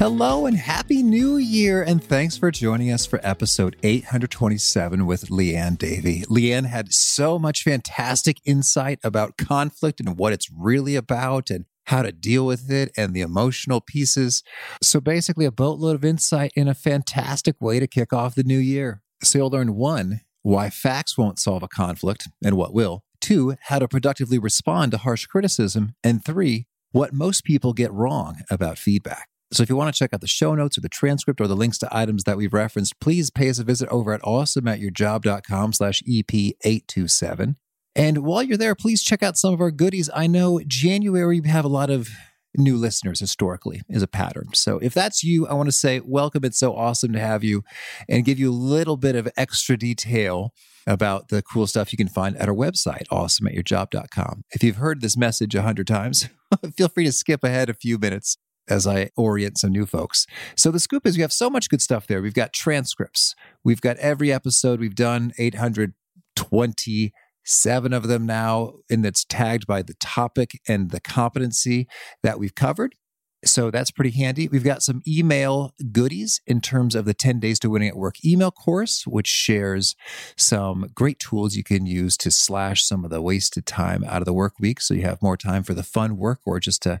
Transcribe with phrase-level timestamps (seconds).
[0.00, 5.76] Hello and happy new year, and thanks for joining us for episode 827 with Leanne
[5.76, 6.22] Davey.
[6.22, 12.00] Leanne had so much fantastic insight about conflict and what it's really about and how
[12.00, 14.42] to deal with it and the emotional pieces.
[14.82, 18.56] So, basically, a boatload of insight in a fantastic way to kick off the new
[18.56, 19.02] year.
[19.22, 23.78] So, you'll learn one, why facts won't solve a conflict and what will, two, how
[23.78, 29.29] to productively respond to harsh criticism, and three, what most people get wrong about feedback.
[29.52, 31.56] So if you want to check out the show notes or the transcript or the
[31.56, 36.02] links to items that we've referenced, please pay us a visit over at awesomeatyourjob.com slash
[36.02, 37.56] EP827.
[37.96, 40.08] And while you're there, please check out some of our goodies.
[40.14, 42.10] I know January we have a lot of
[42.56, 44.48] new listeners historically is a pattern.
[44.54, 46.44] So if that's you, I want to say welcome.
[46.44, 47.64] It's so awesome to have you
[48.08, 50.52] and give you a little bit of extra detail
[50.86, 54.44] about the cool stuff you can find at our website, awesomeatyourjob.com.
[54.52, 56.28] If you've heard this message a hundred times,
[56.76, 58.36] feel free to skip ahead a few minutes
[58.70, 60.26] as I orient some new folks.
[60.56, 62.22] So the scoop is we have so much good stuff there.
[62.22, 63.34] We've got transcripts.
[63.64, 69.94] We've got every episode we've done 827 of them now and it's tagged by the
[69.94, 71.88] topic and the competency
[72.22, 72.94] that we've covered.
[73.44, 74.48] So that's pretty handy.
[74.48, 78.22] We've got some email goodies in terms of the 10 Days to Winning at Work
[78.24, 79.96] email course, which shares
[80.36, 84.26] some great tools you can use to slash some of the wasted time out of
[84.26, 87.00] the work week so you have more time for the fun work or just to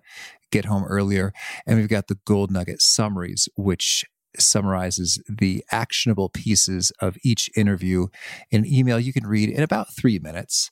[0.50, 1.32] get home earlier.
[1.66, 4.04] And we've got the Gold Nugget summaries, which
[4.38, 8.08] summarizes the actionable pieces of each interview
[8.50, 10.70] in an email you can read in about three minutes,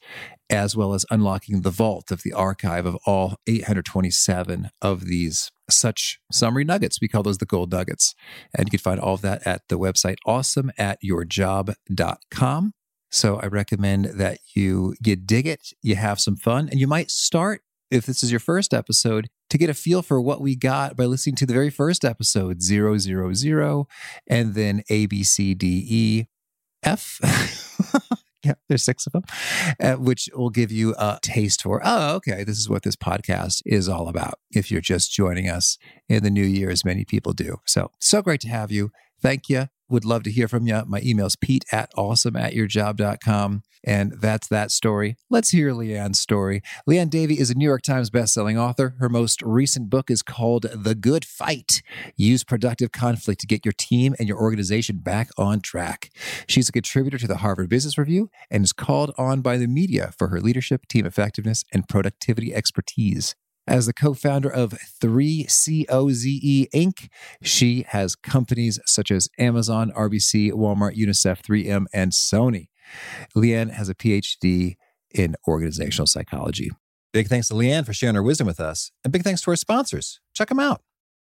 [0.50, 6.18] as well as unlocking the vault of the archive of all 827 of these such
[6.32, 6.98] summary nuggets.
[7.00, 8.14] We call those the gold nuggets.
[8.54, 12.72] And you can find all of that at the website awesomeatyourjob.com.
[13.10, 17.10] So I recommend that you you dig it, you have some fun, and you might
[17.10, 20.96] start if this is your first episode to get a feel for what we got
[20.96, 23.88] by listening to the very first episode, 000,
[24.26, 26.26] and then A, B, C, D, E,
[26.82, 27.18] F.
[28.44, 29.24] yeah, there's six of them,
[29.80, 33.62] uh, which will give you a taste for, oh, okay, this is what this podcast
[33.64, 34.34] is all about.
[34.50, 35.78] If you're just joining us
[36.08, 37.60] in the new year, as many people do.
[37.64, 38.90] So, so great to have you.
[39.20, 39.68] Thank you.
[39.88, 40.82] Would love to hear from you.
[40.86, 43.62] My email is pete at awesomeatyourjob.com.
[43.84, 45.16] And that's that story.
[45.30, 46.62] Let's hear Leanne's story.
[46.88, 48.96] Leanne Davey is a New York Times bestselling author.
[48.98, 51.82] Her most recent book is called The Good Fight
[52.16, 56.10] Use Productive Conflict to Get Your Team and Your Organization Back on Track.
[56.48, 60.12] She's a contributor to the Harvard Business Review and is called on by the media
[60.18, 63.36] for her leadership, team effectiveness, and productivity expertise.
[63.68, 64.70] As the co founder of
[65.02, 67.08] 3COZE Inc.,
[67.42, 72.68] she has companies such as Amazon, RBC, Walmart, UNICEF, 3M, and Sony.
[73.36, 74.76] Leanne has a PhD
[75.14, 76.70] in organizational psychology.
[77.12, 78.90] Big thanks to Leanne for sharing her wisdom with us.
[79.04, 80.18] And big thanks to our sponsors.
[80.32, 80.80] Check them out.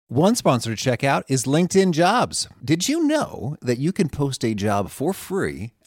[0.06, 2.48] One sponsor to check out is LinkedIn Jobs.
[2.64, 5.74] Did you know that you can post a job for free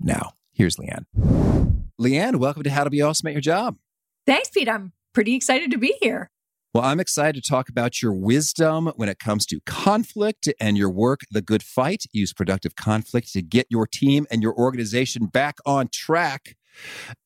[0.00, 1.04] Now, here's Leanne.
[2.00, 3.76] Leanne, welcome to How to Be Awesome at Your Job.
[4.26, 4.68] Thanks, Pete.
[4.68, 6.30] I'm pretty excited to be here.
[6.72, 10.88] Well, I'm excited to talk about your wisdom when it comes to conflict and your
[10.88, 12.04] work, The Good Fight.
[12.12, 16.56] Use productive conflict to get your team and your organization back on track.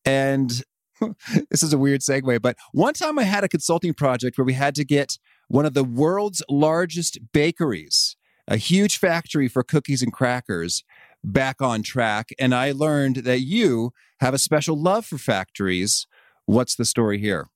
[0.05, 0.63] And
[1.51, 4.55] this is a weird segue, but one time I had a consulting project where we
[4.55, 5.19] had to get
[5.49, 8.17] one of the world's largest bakeries,
[8.49, 10.83] a huge factory for cookies and crackers,
[11.25, 12.31] back on track.
[12.39, 16.07] And I learned that you have a special love for factories.
[16.47, 17.49] What's the story here?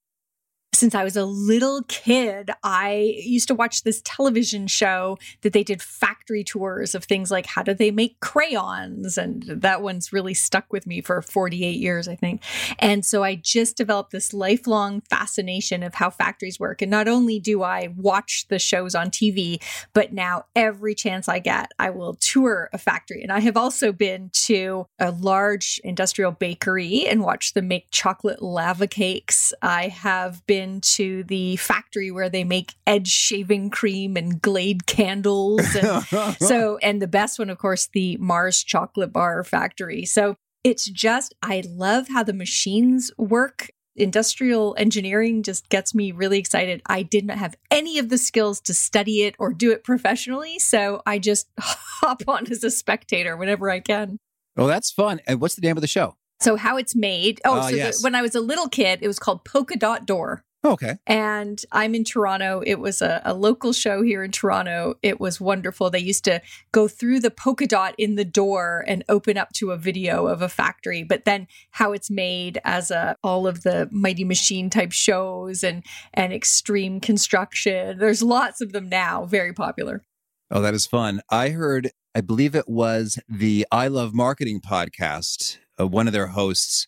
[0.79, 5.65] Since I was a little kid, I used to watch this television show that they
[5.65, 9.19] did factory tours of things like how do they make crayons?
[9.19, 12.43] And that one's really stuck with me for 48 years, I think.
[12.79, 16.81] And so I just developed this lifelong fascination of how factories work.
[16.81, 19.61] And not only do I watch the shows on TV,
[19.93, 23.23] but now every chance I get, I will tour a factory.
[23.23, 28.41] And I have also been to a large industrial bakery and watched them make chocolate
[28.41, 29.53] lava cakes.
[29.61, 34.87] I have been been to the factory where they make edge shaving cream and Glade
[34.87, 35.75] candles.
[35.75, 40.05] And so, and the best one, of course, the Mars chocolate bar factory.
[40.05, 43.71] So it's just, I love how the machines work.
[43.97, 46.83] Industrial engineering just gets me really excited.
[46.87, 50.59] I did not have any of the skills to study it or do it professionally.
[50.61, 54.19] So I just hop on as a spectator whenever I can.
[54.57, 55.21] Oh, that's fun.
[55.27, 56.17] And what's the name of the show?
[56.41, 57.41] So, how it's made.
[57.45, 57.99] Oh, uh, so yes.
[57.99, 60.45] the, when I was a little kid, it was called Polka Dot Door.
[60.69, 60.99] Oh, okay.
[61.07, 62.63] And I'm in Toronto.
[62.67, 64.97] It was a, a, local show here in Toronto.
[65.03, 65.89] It was wonderful.
[65.89, 66.43] They used to
[66.73, 70.43] go through the polka dot in the door and open up to a video of
[70.43, 74.93] a factory, but then how it's made as a all of the mighty machine type
[74.93, 77.99] shows and and extreme construction.
[77.99, 80.03] There's lots of them now, very popular.
[80.51, 81.23] Oh, that is fun.
[81.31, 85.57] I heard, I believe it was the I Love Marketing podcast.
[85.81, 86.87] Uh, one of their hosts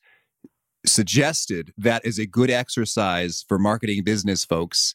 [0.86, 4.94] suggested that is a good exercise for marketing business folks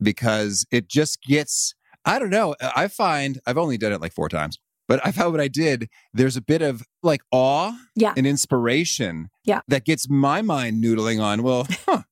[0.00, 4.28] because it just gets, I don't know, I find I've only done it like four
[4.28, 8.14] times, but I found what I did, there's a bit of like awe yeah.
[8.16, 9.60] and inspiration yeah.
[9.68, 12.02] that gets my mind noodling on, well, huh,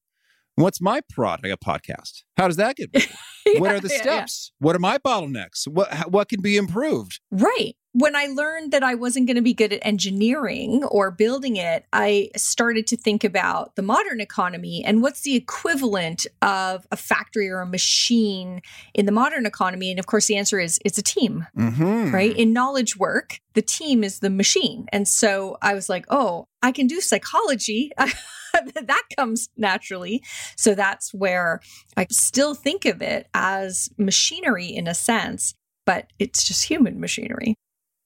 [0.56, 2.24] what's my product, a podcast?
[2.36, 2.90] How does that get
[3.46, 4.52] yeah, what are the steps?
[4.52, 5.66] Yeah, what are my bottlenecks?
[5.68, 7.20] What what can be improved?
[7.30, 11.56] Right when I learned that I wasn't going to be good at engineering or building
[11.56, 16.96] it, I started to think about the modern economy and what's the equivalent of a
[16.96, 18.60] factory or a machine
[18.92, 19.90] in the modern economy.
[19.90, 22.12] And of course, the answer is it's a team, mm-hmm.
[22.12, 22.36] right?
[22.36, 24.84] In knowledge work, the team is the machine.
[24.92, 27.92] And so I was like, oh, I can do psychology.
[28.74, 30.22] that comes naturally.
[30.56, 31.60] So that's where
[31.96, 35.54] I still think of it as machinery in a sense,
[35.84, 37.54] but it's just human machinery.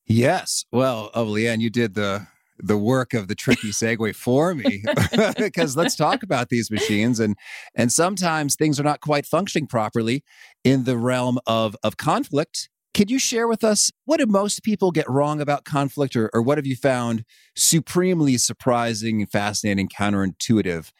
[0.06, 0.64] Yes.
[0.72, 2.26] Well, oh, Leanne, you did the
[2.62, 4.82] the work of the tricky segue for me
[5.38, 7.36] because let's talk about these machines and
[7.74, 10.22] and sometimes things are not quite functioning properly
[10.62, 14.90] in the realm of of conflict can you share with us what do most people
[14.90, 17.24] get wrong about conflict or, or what have you found
[17.56, 20.90] supremely surprising fascinating counterintuitive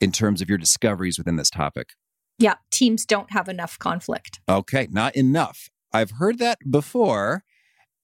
[0.00, 1.90] in terms of your discoveries within this topic
[2.38, 7.44] yeah teams don't have enough conflict okay not enough i've heard that before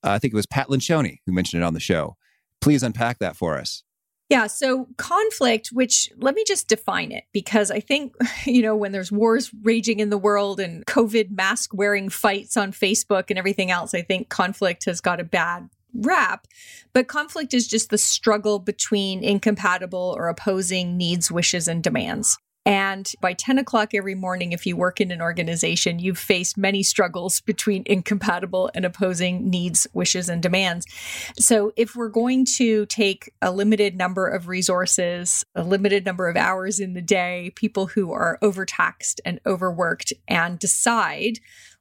[0.07, 2.17] uh, I think it was Pat Lencioni who mentioned it on the show.
[2.61, 3.83] Please unpack that for us.
[4.29, 8.15] Yeah, so conflict, which let me just define it because I think,
[8.45, 12.73] you know, when there's wars raging in the world and COVID mask wearing fights on
[12.73, 16.47] Facebook and everything else, I think conflict has got a bad rap.
[16.93, 22.37] But conflict is just the struggle between incompatible or opposing needs, wishes, and demands.
[22.67, 26.83] And by 10 o'clock every morning, if you work in an organization, you've faced many
[26.83, 30.85] struggles between incompatible and opposing needs, wishes, and demands.
[31.39, 36.37] So, if we're going to take a limited number of resources, a limited number of
[36.37, 41.39] hours in the day, people who are overtaxed and overworked, and decide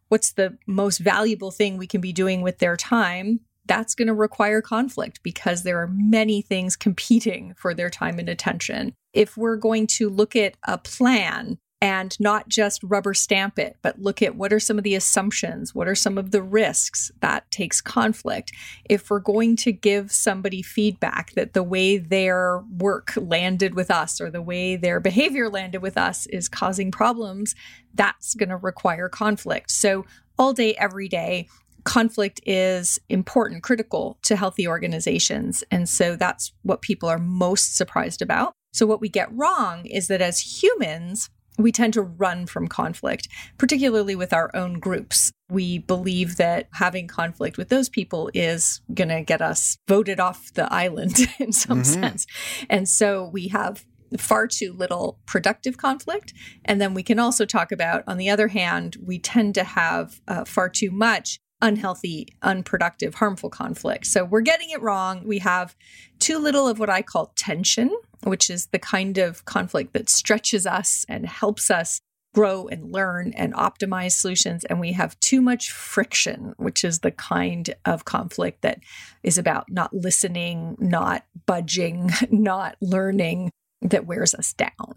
[0.09, 4.13] what's the most valuable thing we can be doing with their time, that's going to
[4.13, 8.93] require conflict because there are many things competing for their time and attention.
[9.13, 13.99] If we're going to look at a plan and not just rubber stamp it, but
[13.99, 17.49] look at what are some of the assumptions, what are some of the risks that
[17.51, 18.51] takes conflict.
[18.89, 24.21] If we're going to give somebody feedback that the way their work landed with us
[24.21, 27.55] or the way their behavior landed with us is causing problems,
[27.93, 29.69] that's going to require conflict.
[29.71, 30.05] So,
[30.37, 31.47] all day, every day,
[31.85, 35.63] conflict is important, critical to healthy organizations.
[35.71, 38.53] And so that's what people are most surprised about.
[38.73, 43.29] So, what we get wrong is that as humans, we tend to run from conflict,
[43.57, 45.31] particularly with our own groups.
[45.49, 50.53] We believe that having conflict with those people is going to get us voted off
[50.53, 52.01] the island in some mm-hmm.
[52.01, 52.27] sense.
[52.69, 53.85] And so we have
[54.17, 56.33] far too little productive conflict.
[56.63, 60.21] And then we can also talk about, on the other hand, we tend to have
[60.27, 64.05] uh, far too much unhealthy, unproductive, harmful conflict.
[64.05, 65.23] So we're getting it wrong.
[65.25, 65.75] We have
[66.19, 70.65] too little of what I call tension, which is the kind of conflict that stretches
[70.65, 72.01] us and helps us
[72.35, 74.65] grow and learn and optimize solutions.
[74.65, 78.79] And we have too much friction, which is the kind of conflict that
[79.23, 84.95] is about not listening, not budging, not learning, that wears us down.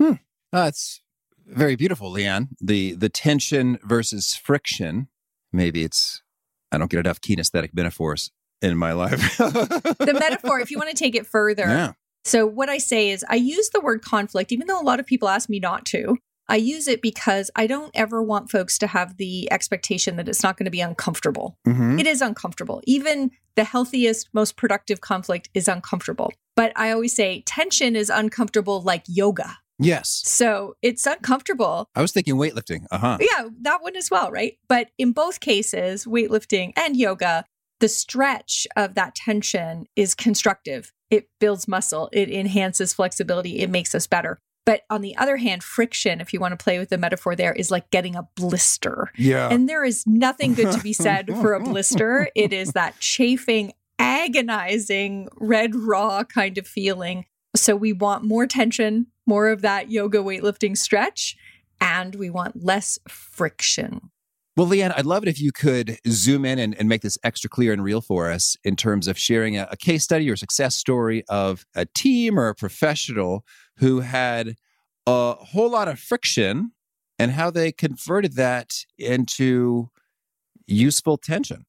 [0.00, 0.14] Hmm.
[0.52, 1.00] That's
[1.46, 2.48] Very beautiful, Leanne.
[2.60, 5.08] The the tension versus friction.
[5.52, 6.22] Maybe it's
[6.70, 8.30] I don't get enough kinesthetic metaphors
[8.62, 9.36] in my life.
[9.38, 11.64] the metaphor, if you want to take it further.
[11.64, 11.92] Yeah.
[12.24, 15.06] So what I say is I use the word conflict, even though a lot of
[15.06, 16.16] people ask me not to.
[16.48, 20.42] I use it because I don't ever want folks to have the expectation that it's
[20.42, 21.56] not going to be uncomfortable.
[21.66, 22.00] Mhm.
[22.00, 22.80] It is uncomfortable.
[22.84, 26.32] Even the healthiest, most productive conflict is uncomfortable.
[26.56, 29.58] But I always say tension is uncomfortable like yoga.
[29.84, 30.22] Yes.
[30.24, 31.88] So it's uncomfortable.
[31.94, 32.86] I was thinking weightlifting.
[32.90, 33.18] Uh huh.
[33.20, 34.56] Yeah, that one as well, right?
[34.68, 37.44] But in both cases, weightlifting and yoga,
[37.80, 40.92] the stretch of that tension is constructive.
[41.10, 44.38] It builds muscle, it enhances flexibility, it makes us better.
[44.64, 47.52] But on the other hand, friction, if you want to play with the metaphor there,
[47.52, 49.10] is like getting a blister.
[49.16, 49.48] Yeah.
[49.50, 52.28] And there is nothing good to be said for a blister.
[52.36, 57.26] It is that chafing, agonizing, red raw kind of feeling.
[57.56, 61.36] So we want more tension, more of that yoga weightlifting stretch,
[61.80, 64.10] and we want less friction.
[64.54, 67.48] Well, Leanne, I'd love it if you could zoom in and, and make this extra
[67.48, 70.76] clear and real for us in terms of sharing a, a case study or success
[70.76, 73.46] story of a team or a professional
[73.78, 74.56] who had
[75.06, 76.72] a whole lot of friction
[77.18, 79.88] and how they converted that into
[80.66, 81.64] useful tension.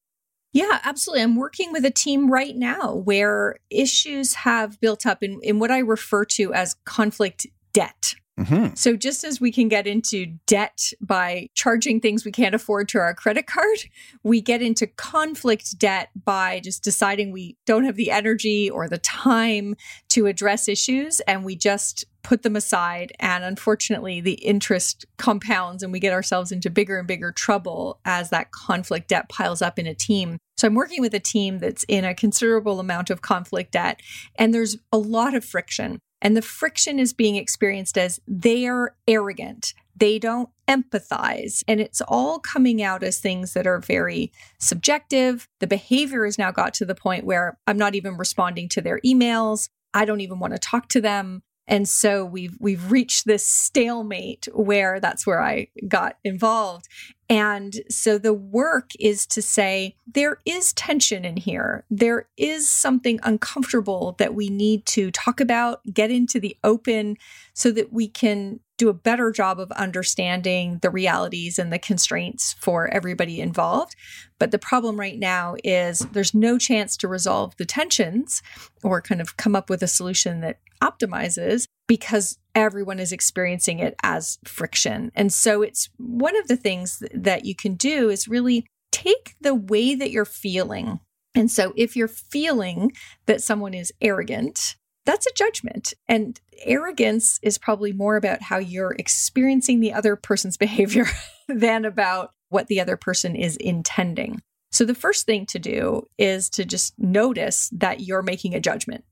[0.54, 1.24] Yeah, absolutely.
[1.24, 5.72] I'm working with a team right now where issues have built up in, in what
[5.72, 8.14] I refer to as conflict debt.
[8.40, 8.74] Mm-hmm.
[8.74, 12.98] So, just as we can get into debt by charging things we can't afford to
[12.98, 13.78] our credit card,
[14.24, 18.98] we get into conflict debt by just deciding we don't have the energy or the
[18.98, 19.76] time
[20.10, 23.12] to address issues and we just put them aside.
[23.20, 28.32] And unfortunately, the interest compounds and we get ourselves into bigger and bigger trouble as
[28.32, 30.40] that conflict debt piles up in a team.
[30.58, 34.00] So, I'm working with a team that's in a considerable amount of conflict debt,
[34.38, 36.00] and there's a lot of friction.
[36.24, 39.74] And the friction is being experienced as they're arrogant.
[39.96, 41.64] They don't empathize.
[41.68, 45.48] And it's all coming out as things that are very subjective.
[45.60, 49.00] The behavior has now got to the point where I'm not even responding to their
[49.06, 49.68] emails.
[49.94, 51.44] I don't even want to talk to them.
[51.68, 56.88] And so we've we've reached this stalemate where that's where I got involved.
[57.30, 61.86] And so the work is to say there is tension in here.
[61.90, 67.18] There is something uncomfortable that we need to talk about, get into the open
[67.54, 72.54] so that we can do a better job of understanding the realities and the constraints
[72.60, 73.96] for everybody involved.
[74.40, 78.42] But the problem right now is there's no chance to resolve the tensions
[78.84, 83.96] or kind of come up with a solution that optimizes because everyone is experiencing it
[84.04, 85.12] as friction.
[85.16, 89.56] And so it's one of the things that you can do is really take the
[89.56, 91.00] way that you're feeling.
[91.36, 92.92] And so if you're feeling
[93.26, 94.76] that someone is arrogant,
[95.06, 95.94] that's a judgment.
[96.08, 101.06] And arrogance is probably more about how you're experiencing the other person's behavior
[101.48, 104.40] than about what the other person is intending.
[104.72, 109.04] So the first thing to do is to just notice that you're making a judgment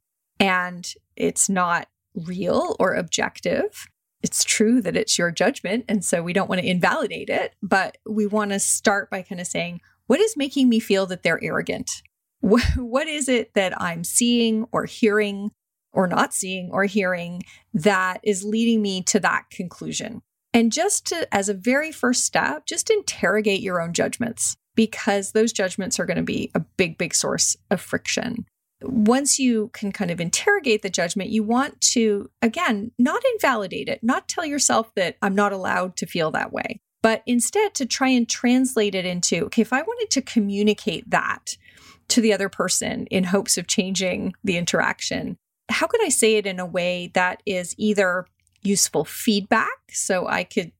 [0.41, 3.87] and it's not real or objective.
[4.23, 5.85] It's true that it's your judgment.
[5.87, 9.39] And so we don't want to invalidate it, but we want to start by kind
[9.39, 11.89] of saying, what is making me feel that they're arrogant?
[12.41, 15.51] What, is it that I'm seeing or hearing
[15.93, 17.43] or not seeing or hearing
[17.75, 20.23] that is leading me to that conclusion?
[20.53, 25.53] And just to, as a very first step, just interrogate your own judgments because those
[25.53, 28.47] judgments are going to be a big, big source of friction
[28.83, 33.99] once you can kind of interrogate the judgment, you want to, again, not invalidate it,
[34.03, 38.09] not tell yourself that I'm not allowed to feel that way, but instead to try
[38.09, 41.57] and translate it into, okay, if I wanted to communicate that
[42.09, 45.37] to the other person in hopes of changing the interaction,
[45.69, 48.25] how could I say it in a way that is either
[48.63, 50.71] useful feedback so I could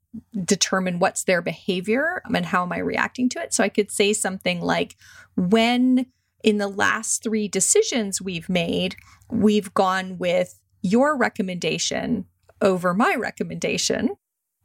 [0.44, 3.54] determine what's their behavior and how am I reacting to it?
[3.54, 4.98] So I could say something like,
[5.36, 6.08] when
[6.44, 8.96] in the last three decisions we've made,
[9.30, 12.26] we've gone with your recommendation
[12.62, 14.10] over my recommendation.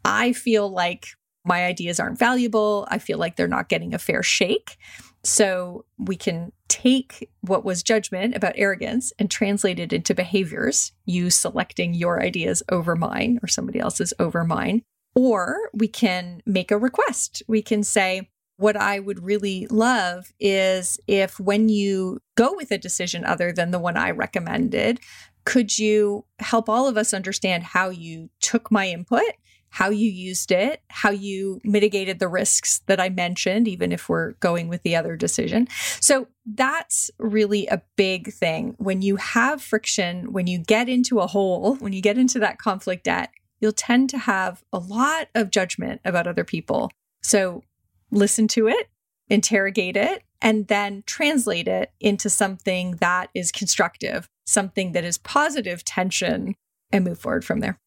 [0.05, 1.09] I feel like
[1.45, 2.87] my ideas aren't valuable.
[2.91, 4.77] I feel like they're not getting a fair shake.
[5.23, 11.31] So we can take what was judgment about arrogance and translate it into behaviors, you
[11.31, 14.83] selecting your ideas over mine or somebody else's over mine.
[15.15, 17.43] Or we can make a request.
[17.49, 22.79] We can say, what I would really love is if when you go with a
[22.79, 25.01] decision other than the one I recommended,
[25.45, 29.23] could you help all of us understand how you took my input,
[29.69, 34.33] how you used it, how you mitigated the risks that I mentioned, even if we're
[34.35, 35.69] going with the other decision?
[36.01, 38.75] So that's really a big thing.
[38.79, 42.59] When you have friction, when you get into a hole, when you get into that
[42.59, 46.91] conflict debt, you'll tend to have a lot of judgment about other people.
[47.23, 47.63] So
[48.11, 48.89] listen to it,
[49.29, 55.85] interrogate it, and then translate it into something that is constructive, something that is positive
[55.85, 56.55] tension,
[56.93, 57.79] and move forward from there.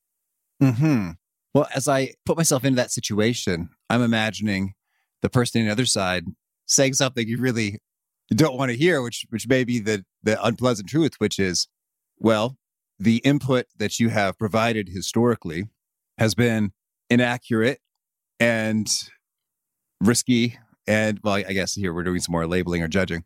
[0.61, 1.11] Hmm.
[1.53, 4.73] Well, as I put myself into that situation, I'm imagining
[5.21, 6.25] the person on the other side
[6.67, 7.79] saying something you really
[8.29, 11.67] don't want to hear, which which may be the the unpleasant truth, which is,
[12.17, 12.57] well,
[12.99, 15.65] the input that you have provided historically
[16.17, 16.71] has been
[17.09, 17.79] inaccurate
[18.39, 18.87] and
[20.01, 20.57] risky
[20.89, 23.23] and well, I guess here we're doing some more labeling or judging.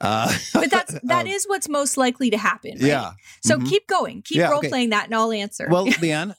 [0.00, 2.72] Uh, but that's that um, is what's most likely to happen.
[2.72, 2.82] Right?
[2.82, 3.12] Yeah.
[3.42, 3.66] So mm-hmm.
[3.66, 4.68] keep going, keep yeah, role okay.
[4.68, 5.66] playing that, and I'll answer.
[5.70, 6.34] Well, Leanne,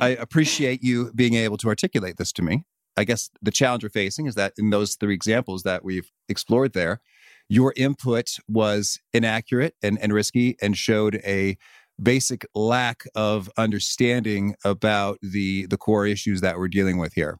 [0.00, 2.64] I appreciate you being able to articulate this to me.
[2.96, 6.72] I guess the challenge we're facing is that in those three examples that we've explored
[6.72, 7.00] there,
[7.48, 11.58] your input was inaccurate and, and risky and showed a
[12.02, 17.38] basic lack of understanding about the the core issues that we're dealing with here.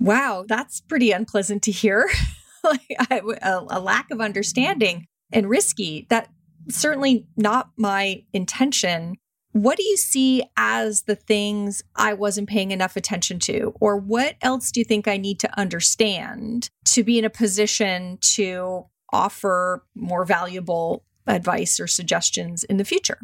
[0.00, 2.08] Wow, that's pretty unpleasant to hear.
[2.64, 6.06] like a, a lack of understanding and risky.
[6.10, 6.28] That
[6.68, 9.16] certainly not my intention.
[9.52, 13.74] What do you see as the things I wasn't paying enough attention to?
[13.80, 18.18] Or what else do you think I need to understand to be in a position
[18.34, 23.18] to offer more valuable advice or suggestions in the future?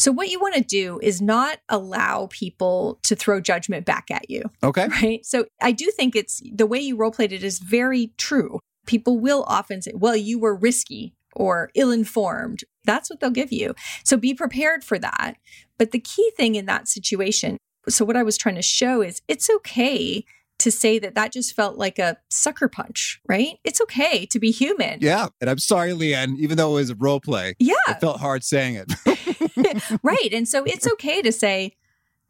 [0.00, 4.30] So, what you want to do is not allow people to throw judgment back at
[4.30, 4.44] you.
[4.62, 4.88] Okay.
[4.88, 5.24] Right.
[5.26, 8.60] So, I do think it's the way you role played it is very true.
[8.86, 12.64] People will often say, well, you were risky or ill informed.
[12.84, 13.74] That's what they'll give you.
[14.04, 15.34] So be prepared for that.
[15.78, 19.22] But the key thing in that situation, so what I was trying to show is
[19.28, 20.24] it's okay
[20.60, 23.58] to say that that just felt like a sucker punch, right?
[23.64, 24.98] It's okay to be human.
[25.00, 25.28] Yeah.
[25.40, 27.54] And I'm sorry, Leanne, even though it was a role play.
[27.58, 27.74] Yeah.
[27.88, 29.98] It felt hard saying it.
[30.02, 30.32] right.
[30.32, 31.76] And so it's okay to say,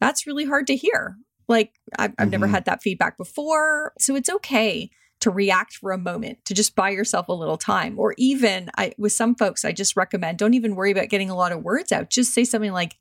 [0.00, 1.16] that's really hard to hear.
[1.49, 2.30] Like, I've, I've mm-hmm.
[2.30, 3.92] never had that feedback before.
[3.99, 7.99] So it's okay to react for a moment, to just buy yourself a little time.
[7.99, 11.37] Or even I with some folks, I just recommend don't even worry about getting a
[11.37, 12.10] lot of words out.
[12.10, 12.97] Just say something like,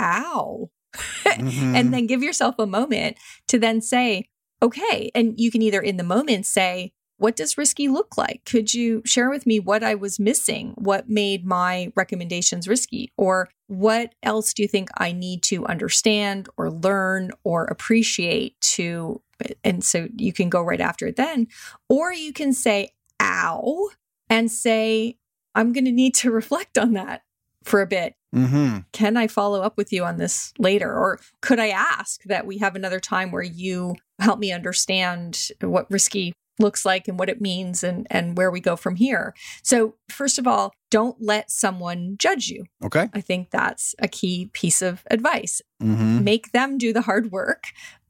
[0.00, 0.70] ow.
[1.24, 1.74] Mm-hmm.
[1.74, 3.16] and then give yourself a moment
[3.48, 4.28] to then say,
[4.64, 5.10] okay.
[5.14, 8.42] And you can either in the moment say, what does risky look like?
[8.44, 10.74] Could you share with me what I was missing?
[10.76, 13.12] What made my recommendations risky?
[13.16, 19.22] Or what else do you think I need to understand or learn or appreciate to
[19.62, 21.48] and so you can go right after it then.
[21.88, 23.90] Or you can say, ow,
[24.30, 25.18] and say,
[25.54, 27.22] I'm going to need to reflect on that
[27.62, 28.14] for a bit.
[28.34, 28.78] Mm-hmm.
[28.92, 30.92] Can I follow up with you on this later?
[30.92, 35.90] Or could I ask that we have another time where you help me understand what
[35.90, 39.34] risky looks like and what it means and and where we go from here.
[39.62, 42.64] So, first of all, don't let someone judge you.
[42.84, 43.08] Okay.
[43.12, 45.60] I think that's a key piece of advice.
[45.82, 46.24] Mm-hmm.
[46.24, 47.64] Make them do the hard work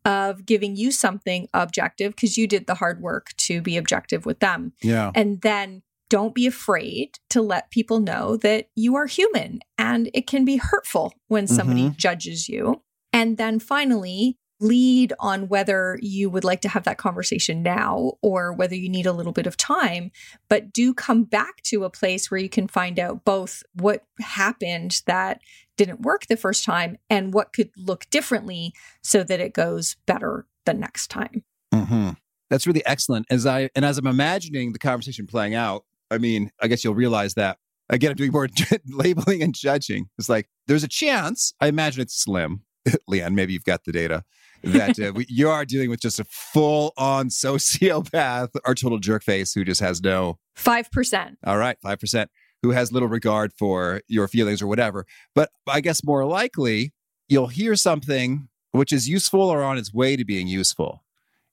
[0.04, 4.40] of giving you something objective because you did the hard work to be objective with
[4.40, 4.72] them.
[4.82, 5.10] Yeah.
[5.14, 5.82] And then
[6.14, 10.58] don't be afraid to let people know that you are human and it can be
[10.58, 11.96] hurtful when somebody mm-hmm.
[11.96, 12.80] judges you.
[13.12, 18.52] And then finally, lead on whether you would like to have that conversation now or
[18.52, 20.12] whether you need a little bit of time.
[20.48, 25.02] But do come back to a place where you can find out both what happened
[25.08, 25.40] that
[25.76, 28.72] didn't work the first time and what could look differently
[29.02, 31.42] so that it goes better the next time.
[31.74, 32.10] Mm-hmm.
[32.50, 33.26] That's really excellent.
[33.30, 36.94] As I and as I'm imagining the conversation playing out, I mean, I guess you'll
[36.94, 38.48] realize that again, I'm doing more
[38.88, 40.08] labeling and judging.
[40.18, 41.54] It's like there's a chance.
[41.60, 42.62] I imagine it's slim.
[43.10, 44.24] Leanne, maybe you've got the data
[44.62, 49.22] that uh, we, you are dealing with just a full on sociopath or total jerk
[49.22, 51.36] face who just has no 5%.
[51.44, 52.26] All right, 5%,
[52.62, 55.06] who has little regard for your feelings or whatever.
[55.34, 56.92] But I guess more likely,
[57.28, 61.04] you'll hear something which is useful or on its way to being useful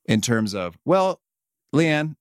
[0.05, 1.21] in terms of, well,
[1.73, 2.15] Leanne,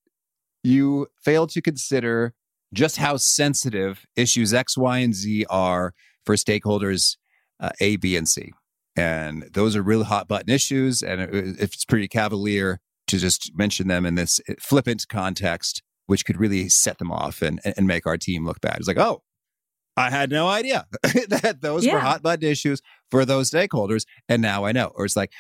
[0.63, 2.35] you fail to consider
[2.73, 5.95] just how sensitive issues X, Y, and Z are
[6.25, 7.17] for stakeholders
[7.59, 8.53] uh, A, B, and C.
[8.97, 11.03] And those are really hot button issues.
[11.03, 16.25] And if it's pretty cavalier to just mention them in this eh, flippant context, which
[16.25, 18.77] could really set them off and, and make our team look bad.
[18.79, 19.23] It's like, oh,
[19.97, 21.95] I had no idea that those yeah.
[21.95, 24.07] were hot button issues for those stakeholders.
[24.29, 24.93] And now I know.
[24.95, 25.33] Or it's like,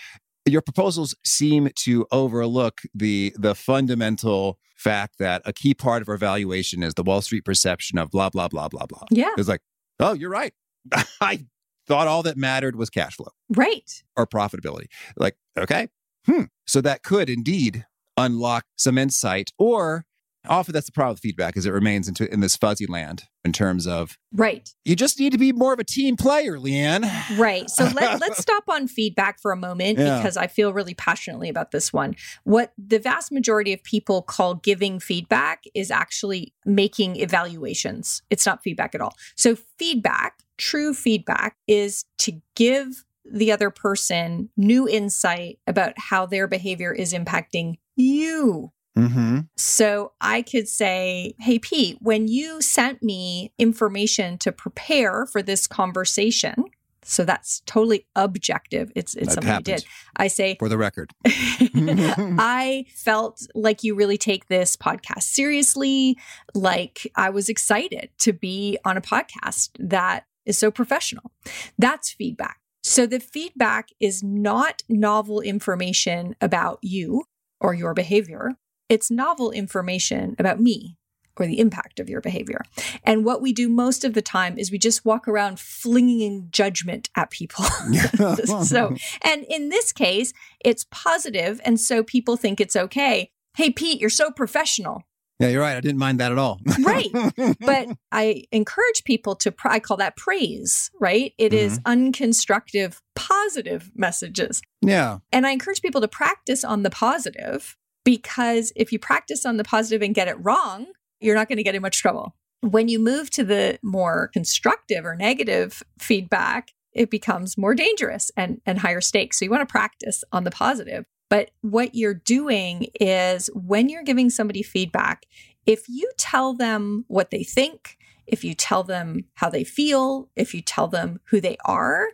[0.46, 6.16] your proposals seem to overlook the the fundamental fact that a key part of our
[6.16, 9.05] valuation is the Wall Street perception of blah blah blah blah blah.
[9.11, 9.61] Yeah, it's like,
[9.98, 10.55] oh, you're right.
[11.20, 11.46] I
[11.87, 13.33] thought all that mattered was cash flow.
[13.48, 13.90] Right.
[14.16, 14.87] Or profitability.
[15.16, 15.88] Like, okay.
[16.26, 16.44] Hmm.
[16.66, 17.85] So that could indeed
[18.16, 20.05] unlock some insight or
[20.48, 23.53] Often that's the problem with feedback is it remains into in this fuzzy land in
[23.53, 24.68] terms of right.
[24.85, 27.09] You just need to be more of a team player, Leanne.
[27.38, 27.68] Right.
[27.68, 30.18] So let, let's stop on feedback for a moment Yeah.
[30.18, 32.16] because I feel really passionately about this one.
[32.44, 38.22] What the vast majority of people call giving feedback is actually making evaluations.
[38.31, 39.14] It's not feedback at all.
[39.37, 46.48] So feedback, true feedback, is to give the other person new insight about how their
[46.48, 48.72] behavior is impacting you.
[49.00, 49.38] Mm-hmm.
[49.56, 55.66] So I could say, Hey, Pete, when you sent me information to prepare for this
[55.66, 56.64] conversation,
[57.02, 58.92] so that's totally objective.
[58.94, 59.84] It's it's That something you did.
[60.16, 61.12] I say, For the record.
[61.26, 66.18] I felt like you really take this podcast seriously.
[66.54, 71.32] Like I was excited to be on a podcast that is so professional.
[71.78, 72.60] That's feedback.
[72.82, 77.24] So the feedback is not novel information about you
[77.60, 78.56] or your behavior.
[78.90, 80.98] It's novel information about me
[81.37, 82.61] or the impact of your behavior.
[83.05, 87.09] And what we do most of the time is we just walk around flinging judgment
[87.16, 87.64] at people.
[88.64, 93.31] so, and in this case, it's positive, and so people think it's okay.
[93.57, 95.05] Hey, Pete, you're so professional.
[95.38, 95.76] Yeah, you're right.
[95.76, 96.61] I didn't mind that at all.
[96.81, 97.09] Right.
[97.61, 101.33] But I encourage people to, I call that praise, right?
[101.38, 102.11] It is mm-hmm.
[102.11, 104.61] unconstructive, positive messages.
[104.83, 105.18] yeah.
[105.33, 109.64] And I encourage people to practice on the positive because if you practice on the
[109.64, 110.86] positive and get it wrong,
[111.20, 112.34] you're not going to get in much trouble.
[112.62, 118.60] When you move to the more constructive or negative feedback, it becomes more dangerous and,
[118.66, 119.38] and higher stakes.
[119.38, 121.04] So you want to practice on the positive.
[121.28, 125.26] But what you're doing is when you're giving somebody feedback,
[125.64, 130.54] if you tell them what they think, if you tell them how they feel, if
[130.54, 132.08] you tell them who they are,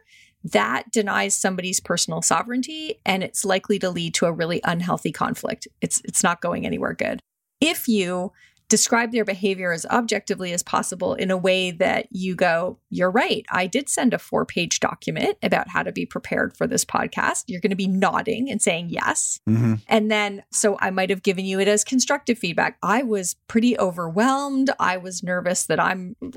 [0.53, 5.67] that denies somebody's personal sovereignty and it's likely to lead to a really unhealthy conflict.
[5.81, 7.21] It's it's not going anywhere good.
[7.61, 8.33] If you
[8.69, 13.47] describe their behavior as objectively as possible in a way that you go, you're right.
[13.51, 17.45] I did send a four page document about how to be prepared for this podcast.
[17.47, 19.41] You're going to be nodding and saying yes.
[19.49, 19.75] Mm-hmm.
[19.89, 22.79] And then, so I might have given you it as constructive feedback.
[22.83, 24.71] I was pretty overwhelmed.
[24.81, 26.17] I was nervous that I'm,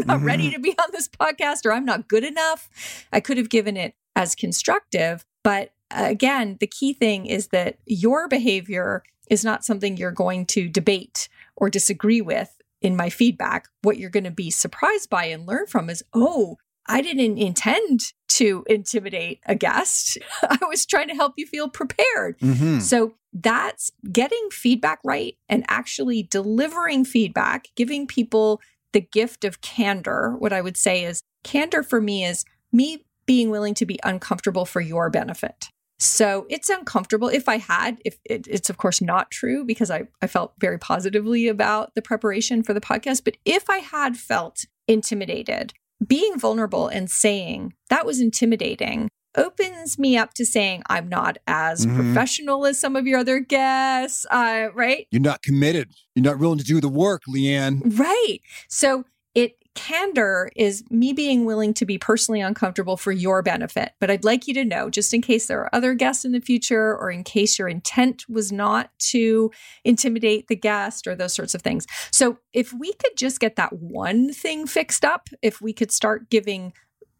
[0.00, 0.24] I'm not Mhm.
[0.26, 2.68] ready to be on this podcast or I'm not good enough.
[3.12, 5.24] I could have given it as constructive.
[5.42, 10.46] But uh, again, the key thing is that your behavior is not something you're going
[10.46, 13.66] to debate or disagree with in my feedback.
[13.82, 18.12] What you're going to be surprised by and learn from is, oh, I didn't intend
[18.28, 20.18] to intimidate a guest.
[20.42, 22.38] I was trying to help you feel prepared.
[22.40, 22.80] Mm-hmm.
[22.80, 28.60] So that's getting feedback right and actually delivering feedback, giving people
[28.94, 30.34] the gift of candor.
[30.38, 34.64] What I would say is candor for me is me being willing to be uncomfortable
[34.64, 35.68] for your benefit.
[35.98, 37.28] So it's uncomfortable.
[37.28, 40.78] If I had, if it, it's of course not true because I, I felt very
[40.78, 45.72] positively about the preparation for the podcast, but if I had felt intimidated,
[46.04, 51.86] being vulnerable and saying that was intimidating opens me up to saying I'm not as
[51.86, 51.96] Mhm.
[51.96, 55.06] professional as some of your other guests, uh, right?
[55.10, 55.90] You're not committed.
[56.14, 57.98] You're not willing to do the work, Leanne.
[57.98, 58.38] Right.
[58.68, 63.90] So it candor is me being willing to be personally uncomfortable for your benefit.
[63.98, 66.38] But I'd like you to know, just in case there are other guests in the
[66.40, 69.50] future, or in case your intent was not to
[69.82, 71.88] intimidate the guest or those sorts of things.
[72.12, 76.30] So if we could just get that one thing fixed up, if we could start
[76.30, 76.72] giving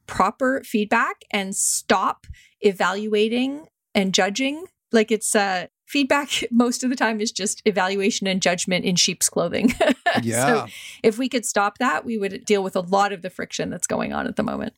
[0.06, 2.26] proper feedback and stop
[2.60, 8.42] evaluating and judging, like it's uh feedback most of the time is just evaluation and
[8.42, 9.74] judgment in sheep's clothing.
[10.22, 10.46] Yeah.
[10.46, 10.66] so
[11.02, 13.88] if we could stop that, we would deal with a lot of the friction that's
[13.88, 14.74] going on at the moment.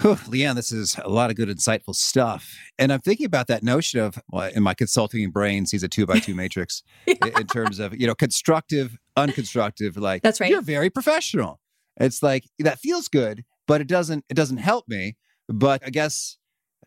[0.00, 2.56] Whew, Leanne, this is a lot of good, insightful stuff.
[2.78, 6.06] And I'm thinking about that notion of, well, in my consulting brain, sees a two
[6.06, 9.98] by two matrix in, in terms of, you know, constructive, unconstructive.
[9.98, 10.50] Like, That's right.
[10.50, 11.60] You're very professional.
[11.98, 14.24] It's like that feels good, but it doesn't.
[14.28, 15.16] It doesn't help me.
[15.48, 16.38] But I guess,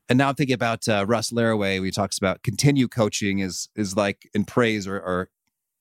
[0.10, 1.84] and now I'm thinking about uh, Russ Laraway.
[1.84, 5.30] He talks about continue coaching is is like in praise or, or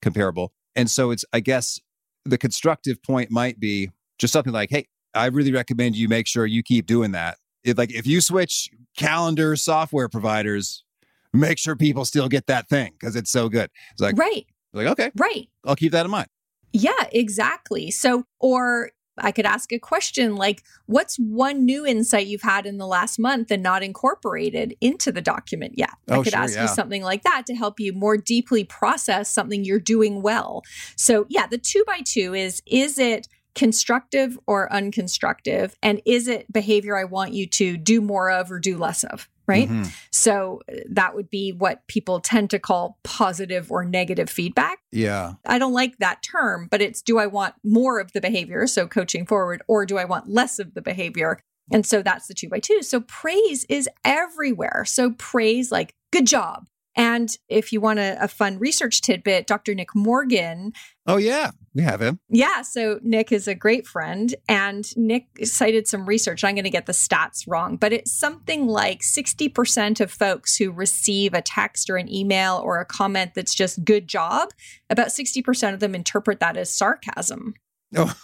[0.02, 0.52] comparable.
[0.76, 1.80] And so it's, I guess,
[2.24, 6.46] the constructive point might be just something like, hey, I really recommend you make sure
[6.46, 7.38] you keep doing that.
[7.62, 10.84] If like if you switch calendar software providers,
[11.32, 13.70] make sure people still get that thing because it's so good.
[13.92, 15.48] It's like, right, like okay, right.
[15.64, 16.28] I'll keep that in mind.
[16.72, 17.90] Yeah, exactly.
[17.90, 22.78] So, or I could ask a question like, what's one new insight you've had in
[22.78, 25.90] the last month and not incorporated into the document yet?
[26.08, 26.62] I Oh, could sure, ask yeah.
[26.62, 30.62] you something like that to help you more deeply process something you're doing well.
[30.96, 35.74] So, yeah, the two by two is is it constructive or unconstructive?
[35.82, 39.28] And is it behavior I want you to do more of or do less of?
[39.46, 39.68] Right?
[39.68, 39.90] Mm-hmm.
[40.12, 44.78] So uh, that would be what people tend to call positive or negative feedback.
[44.92, 45.34] Yeah.
[45.46, 48.86] I don't like that term, but it's do I want more of the behavior, so
[48.86, 51.40] coaching forward, or do I want less of the behavior?
[51.72, 52.82] And so that's the two by two.
[52.82, 54.84] So praise is everywhere.
[54.86, 56.66] So praise, like, good job.
[56.96, 59.74] And if you want a, a, fun research tidbit, Dr.
[59.74, 60.72] Nick Morgan.
[61.06, 62.20] Oh, yeah, we have him.
[62.28, 62.62] Yeah.
[62.62, 64.34] So Nick is a great friend.
[64.48, 66.44] And Nick cited some research.
[66.44, 70.70] I'm going to get the stats wrong, but it's something like 60% of folks who
[70.70, 74.50] receive a text or an email or a comment that's just good job,
[74.88, 77.54] about 60% of them interpret that as sarcasm.
[77.96, 78.14] Oh.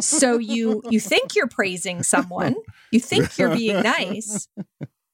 [0.00, 2.56] so you you think you're praising someone,
[2.90, 4.48] you think you're being nice,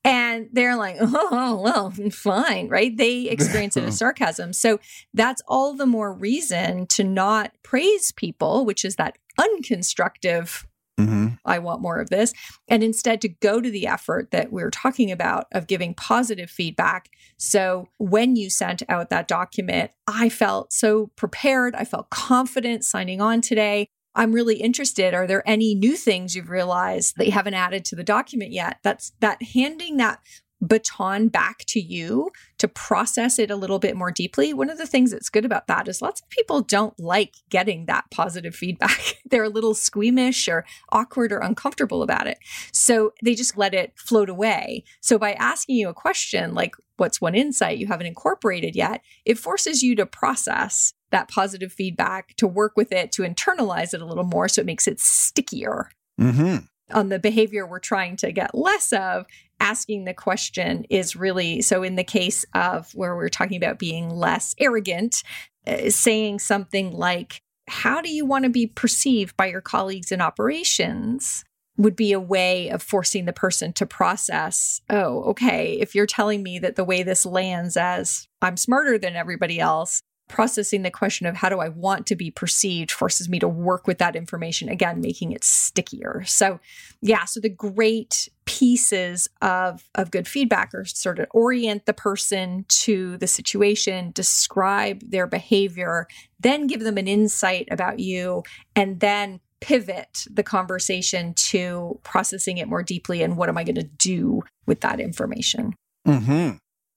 [0.09, 2.97] and they're like, oh, well, fine, right?
[2.97, 4.55] They experience it as sarcasm.
[4.55, 4.81] So
[5.13, 10.65] that's all the more reason to not praise people, which is that unconstructive.
[10.99, 11.29] Mm-hmm.
[11.45, 12.33] I want more of this.
[12.69, 16.51] And instead to go to the effort that we are talking about of giving positive
[16.51, 17.11] feedback.
[17.37, 21.77] So when you sent out that document, I felt so prepared.
[21.77, 23.91] I felt confident signing on today.
[24.19, 25.15] I'm really interested.
[25.15, 28.79] Are there any new things you've realized that you haven't added to the document yet?
[28.83, 30.19] That's that handing that
[30.61, 34.53] baton back to you to process it a little bit more deeply.
[34.53, 37.87] One of the things that's good about that is lots of people don't like getting
[37.87, 39.19] that positive feedback.
[39.31, 42.39] They're a little squeamish or awkward or uncomfortable about it.
[42.73, 44.85] So they just let it float away.
[45.01, 49.39] So by asking you a question like, what's one insight you haven't incorporated yet, it
[49.39, 54.07] forces you to process that positive feedback, to work with it, to internalize it a
[54.07, 55.91] little more so it makes it stickier.
[56.21, 56.65] Mm-hmm.
[56.91, 59.27] On the behavior we're trying to get less of,
[59.61, 64.11] asking the question is really so in the case of where we're talking about being
[64.11, 65.23] less arrogant,
[65.67, 70.21] uh, saying something like, How do you want to be perceived by your colleagues in
[70.21, 71.45] operations?
[71.79, 76.43] would be a way of forcing the person to process, oh, okay, if you're telling
[76.43, 81.27] me that the way this lands as I'm smarter than everybody else, processing the question
[81.27, 84.69] of how do I want to be perceived forces me to work with that information
[84.69, 86.23] again, making it stickier.
[86.27, 86.61] So,
[87.01, 92.65] yeah, so the great pieces of of good feedback are sort of orient the person
[92.69, 96.07] to the situation, describe their behavior,
[96.41, 98.43] then give them an insight about you,
[98.77, 103.75] and then pivot the conversation to processing it more deeply and what am I going
[103.75, 105.75] to do with that information.
[106.07, 106.51] hmm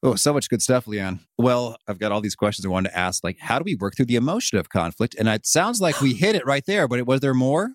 [0.04, 1.20] Oh, so much good stuff, Leanne.
[1.38, 3.24] Well, I've got all these questions I wanted to ask.
[3.24, 5.16] Like, how do we work through the emotion of conflict?
[5.18, 7.74] And it sounds like we hit it right there, but it, was there more?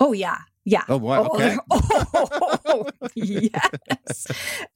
[0.00, 0.38] Oh, yeah.
[0.64, 0.82] Yeah.
[0.88, 1.16] Oh, boy.
[1.16, 1.56] Oh, oh, okay.
[1.70, 4.26] Oh, oh, yes.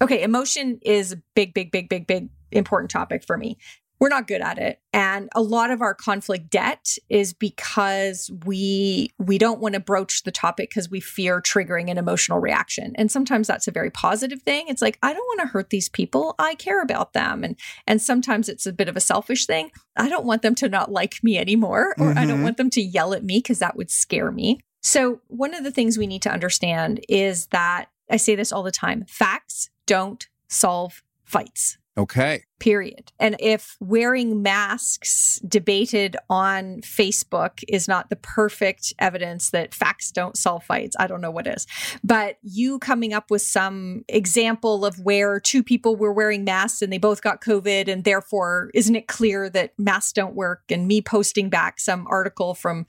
[0.01, 0.23] Okay.
[0.23, 3.59] Emotion is a big, big, big, big, big important topic for me
[4.05, 4.83] we're not good at it.
[4.93, 10.25] And a lot of our conflict debt is because we we don't want to broach
[10.25, 12.93] the topic because we fear triggering an emotional reaction.
[12.97, 14.67] And sometimes that's a very positive thing.
[14.69, 16.35] It's like i don't want to hurt these people.
[16.39, 17.45] I care about them.
[17.45, 19.71] And and sometimes it's a bit of a selfish thing.
[19.97, 22.19] I don't want them to not like me anymore or mm-hmm.
[22.19, 22.45] i don't mm-hmm.
[22.45, 24.61] want them to yell at me because that would scare me.
[24.83, 28.63] So one of the things we need to understand is that i say this all
[28.63, 32.43] the time facts don't solve fights Okay.
[32.59, 33.13] Period.
[33.21, 40.37] And if wearing masks debated on Facebook is not the perfect evidence that facts don't
[40.37, 41.69] solve fights, I don't know what is.
[42.03, 46.93] But you coming up with some example of where two people were wearing masks and
[46.93, 50.63] they both got COVID, and therefore, isn't it clear that masks don't work?
[50.71, 52.87] And me posting back some article from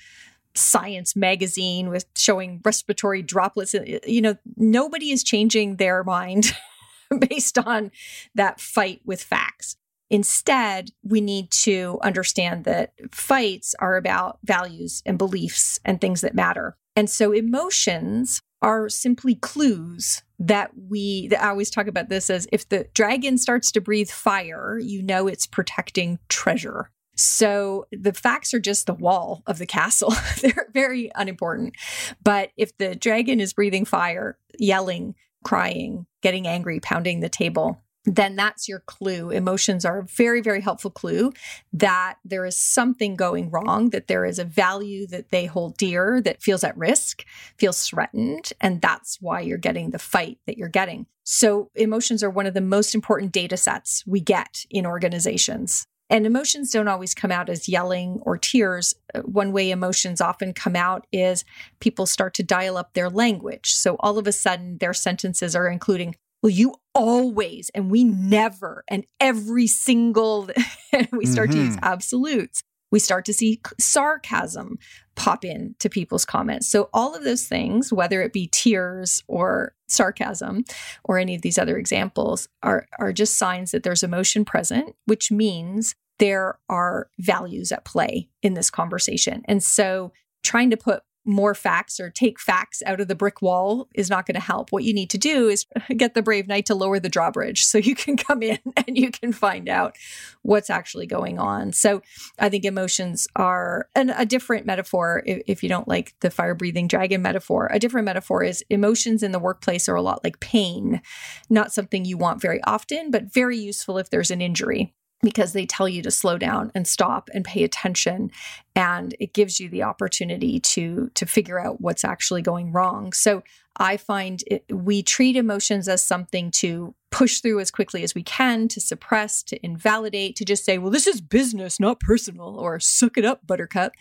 [0.55, 3.75] Science magazine with showing respiratory droplets,
[4.07, 6.53] you know, nobody is changing their mind.
[7.29, 7.91] based on
[8.33, 9.77] that fight with facts.
[10.09, 16.35] Instead, we need to understand that fights are about values and beliefs and things that
[16.35, 16.77] matter.
[16.95, 22.47] And so emotions are simply clues that we that I always talk about this as
[22.51, 26.91] if the dragon starts to breathe fire, you know it's protecting treasure.
[27.15, 30.13] So the facts are just the wall of the castle.
[30.41, 31.75] They're very unimportant.
[32.23, 38.35] But if the dragon is breathing fire, yelling, crying, getting angry, pounding the table, then
[38.35, 39.31] that's your clue.
[39.31, 41.33] Emotions are a very, very helpful clue
[41.73, 46.21] that there is something going wrong, that there is a value that they hold dear
[46.21, 47.25] that feels at risk,
[47.57, 48.53] feels threatened.
[48.61, 51.07] And that's why you're getting the fight that you're getting.
[51.23, 55.87] So, emotions are one of the most important data sets we get in organizations.
[56.09, 58.93] And emotions don't always come out as yelling or tears.
[59.13, 61.43] Uh, one way emotions often come out is
[61.79, 63.73] people start to dial up their language.
[63.73, 68.83] So all of a sudden, their sentences are including, well, you always, and we never,
[68.87, 70.49] and every single,
[70.93, 71.59] and we start mm-hmm.
[71.59, 71.85] to use mm-hmm.
[71.85, 72.63] absolutes
[72.95, 74.79] We start to see sarcasm
[75.15, 76.69] pop in to people's comments.
[76.69, 80.63] So all of those things, whether it be tears or sarcasm
[81.03, 85.29] or any of these other examples, are, are just signs that there's emotion present, which
[85.29, 89.41] means there are values at play in this conversation.
[89.43, 93.87] And so trying to put more facts or take facts out of the brick wall
[93.95, 94.71] is not going to help.
[94.71, 95.65] What you need to do is
[95.97, 99.11] get the brave knight to lower the drawbridge so you can come in and you
[99.11, 99.97] can find out
[100.43, 101.73] what's actually going on.
[101.73, 102.01] So
[102.39, 105.23] I think emotions are an, a different metaphor.
[105.25, 109.23] If, if you don't like the fire breathing dragon metaphor, a different metaphor is emotions
[109.23, 111.01] in the workplace are a lot like pain,
[111.49, 114.93] not something you want very often, but very useful if there's an injury
[115.25, 118.31] because they tell you to slow down and stop and pay attention
[118.75, 123.11] and it gives you the opportunity to to figure out what's actually going wrong.
[123.11, 123.43] So
[123.77, 128.23] i find it, we treat emotions as something to push through as quickly as we
[128.23, 132.79] can to suppress to invalidate to just say well this is business not personal or
[132.79, 133.91] suck it up buttercup.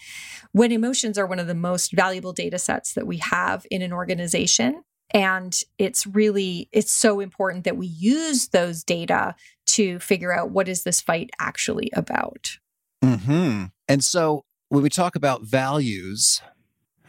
[0.53, 3.93] When emotions are one of the most valuable data sets that we have in an
[3.93, 9.35] organization and it's really it's so important that we use those data
[9.67, 12.59] to figure out what is this fight actually about.
[13.03, 16.41] hmm And so when we talk about values,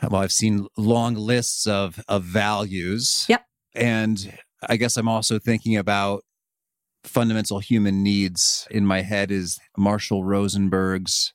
[0.02, 3.26] well, I've seen long lists of of values.
[3.30, 3.46] Yep.
[3.76, 6.24] And I guess I'm also thinking about
[7.04, 11.34] fundamental human needs in my head is Marshall Rosenberg's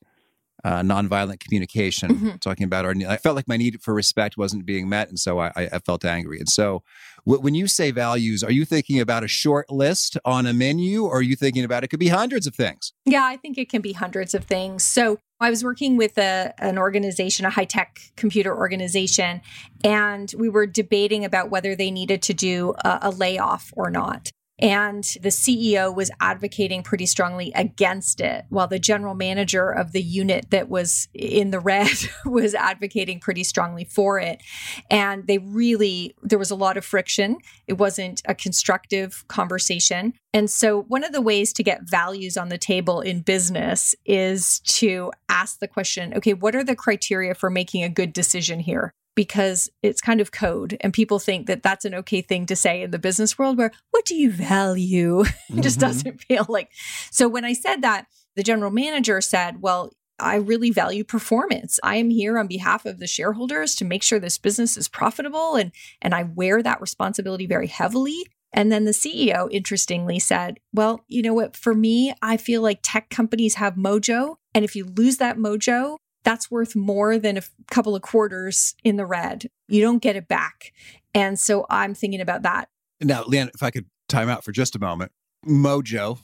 [0.65, 2.37] uh, nonviolent communication, mm-hmm.
[2.37, 2.95] talking about our.
[3.09, 6.05] I felt like my need for respect wasn't being met, and so I, I felt
[6.05, 6.39] angry.
[6.39, 6.83] And so,
[7.27, 11.05] w- when you say values, are you thinking about a short list on a menu,
[11.05, 12.93] or are you thinking about it could be hundreds of things?
[13.05, 14.85] Yeah, I think it can be hundreds of things.
[14.85, 19.41] So I was working with a, an organization, a high tech computer organization,
[19.83, 24.31] and we were debating about whether they needed to do a, a layoff or not.
[24.61, 30.03] And the CEO was advocating pretty strongly against it, while the general manager of the
[30.03, 31.97] unit that was in the red
[32.27, 34.43] was advocating pretty strongly for it.
[34.91, 37.39] And they really, there was a lot of friction.
[37.67, 40.13] It wasn't a constructive conversation.
[40.33, 44.61] And so, one of the ways to get values on the table in business is
[44.61, 48.93] to ask the question okay, what are the criteria for making a good decision here?
[49.15, 52.83] Because it's kind of code and people think that that's an okay thing to say
[52.83, 55.89] in the business world where what do you value it just mm-hmm.
[55.89, 56.71] doesn't feel like
[57.11, 59.93] so when i said that the general manager said well
[60.23, 61.81] I really value performance.
[61.83, 65.57] I am here on behalf of the shareholders to make sure this business is profitable
[65.57, 68.27] and and I wear that responsibility very heavily.
[68.53, 72.81] And then the CEO interestingly said, "Well, you know what, for me, I feel like
[72.83, 77.43] tech companies have mojo, and if you lose that mojo, that's worth more than a
[77.71, 79.51] couple of quarters in the red.
[79.69, 80.73] You don't get it back.
[81.15, 82.69] And so I'm thinking about that.
[83.01, 85.13] Now, Liane, if I could time out for just a moment,
[85.47, 86.19] mojo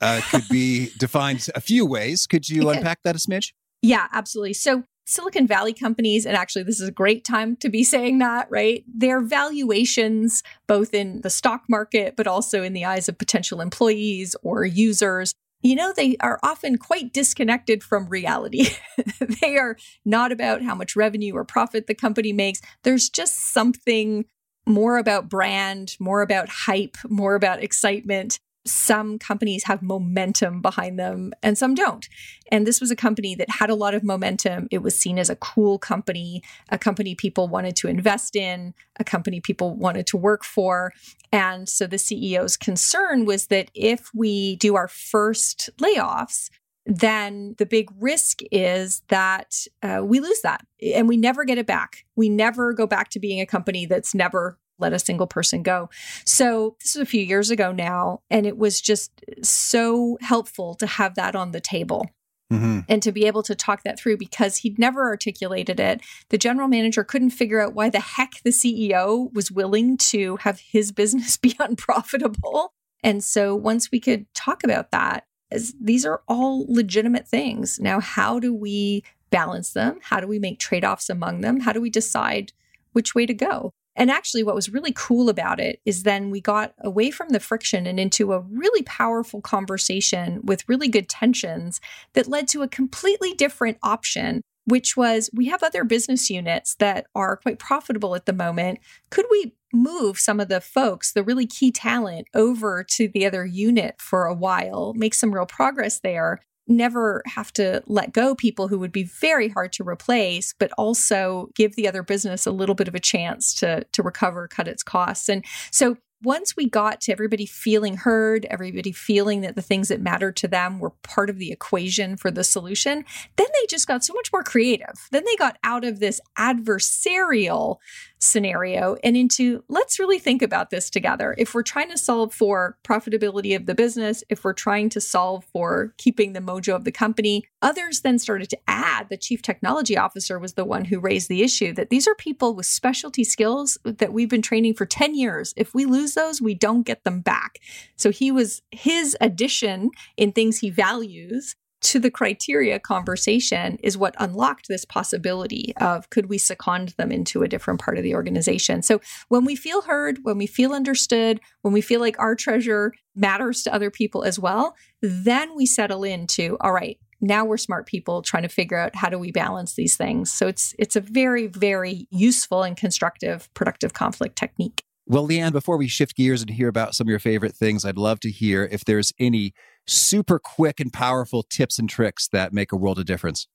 [0.00, 2.26] uh, could be defined a few ways.
[2.26, 3.52] Could you unpack that a smidge?
[3.82, 4.54] Yeah, absolutely.
[4.54, 8.50] So Silicon Valley companies, and actually, this is a great time to be saying that,
[8.50, 8.84] right?
[8.92, 14.34] Their valuations, both in the stock market, but also in the eyes of potential employees
[14.42, 15.32] or users,
[15.66, 18.68] you know, they are often quite disconnected from reality.
[19.42, 22.60] they are not about how much revenue or profit the company makes.
[22.84, 24.26] There's just something
[24.64, 31.32] more about brand, more about hype, more about excitement some companies have momentum behind them
[31.42, 32.08] and some don't.
[32.50, 34.68] And this was a company that had a lot of momentum.
[34.70, 39.04] It was seen as a cool company, a company people wanted to invest in, a
[39.04, 40.92] company people wanted to work for.
[41.32, 46.50] And so the CEO's concern was that if we do our first layoffs,
[46.86, 51.66] then the big risk is that uh, we lose that and we never get it
[51.66, 52.04] back.
[52.14, 55.88] We never go back to being a company that's never let a single person go.
[56.24, 59.10] So this was a few years ago now, and it was just
[59.42, 62.10] so helpful to have that on the table.
[62.52, 62.80] Mm-hmm.
[62.88, 66.00] And to be able to talk that through because he'd never articulated it.
[66.28, 70.60] The general manager couldn't figure out why the heck the CEO was willing to have
[70.60, 72.72] his business be unprofitable.
[73.02, 77.78] And so once we could talk about that, as these are all legitimate things.
[77.80, 79.98] Now, how do we balance them?
[80.02, 81.60] How do we make trade offs among them?
[81.60, 82.52] How do we decide
[82.92, 83.72] which way to go?
[83.96, 87.40] And actually, what was really cool about it is then we got away from the
[87.40, 91.80] friction and into a really powerful conversation with really good tensions
[92.12, 97.06] that led to a completely different option, which was we have other business units that
[97.14, 98.80] are quite profitable at the moment.
[99.10, 103.46] Could we move some of the folks, the really key talent, over to the other
[103.46, 106.40] unit for a while, make some real progress there?
[106.68, 111.48] Never have to let go people who would be very hard to replace, but also
[111.54, 114.82] give the other business a little bit of a chance to, to recover, cut its
[114.82, 115.28] costs.
[115.28, 120.00] And so once we got to everybody feeling heard, everybody feeling that the things that
[120.00, 123.04] mattered to them were part of the equation for the solution,
[123.36, 125.08] then they just got so much more creative.
[125.12, 127.76] Then they got out of this adversarial
[128.18, 131.34] scenario and into let's really think about this together.
[131.36, 135.44] If we're trying to solve for profitability of the business, if we're trying to solve
[135.52, 139.08] for keeping the mojo of the company, others then started to add.
[139.10, 142.54] The chief technology officer was the one who raised the issue that these are people
[142.54, 145.52] with specialty skills that we've been training for 10 years.
[145.56, 147.58] If we lose those, we don't get them back.
[147.96, 154.14] So he was his addition in things he values to the criteria conversation is what
[154.18, 158.82] unlocked this possibility of could we second them into a different part of the organization.
[158.82, 162.92] So when we feel heard, when we feel understood, when we feel like our treasure
[163.14, 167.86] matters to other people as well, then we settle into all right, now we're smart
[167.86, 170.32] people trying to figure out how do we balance these things.
[170.32, 174.82] So it's it's a very very useful and constructive productive conflict technique.
[175.08, 177.96] Well, Liane, before we shift gears and hear about some of your favorite things, I'd
[177.96, 179.54] love to hear if there's any
[179.86, 183.46] super quick and powerful tips and tricks that make a world of difference.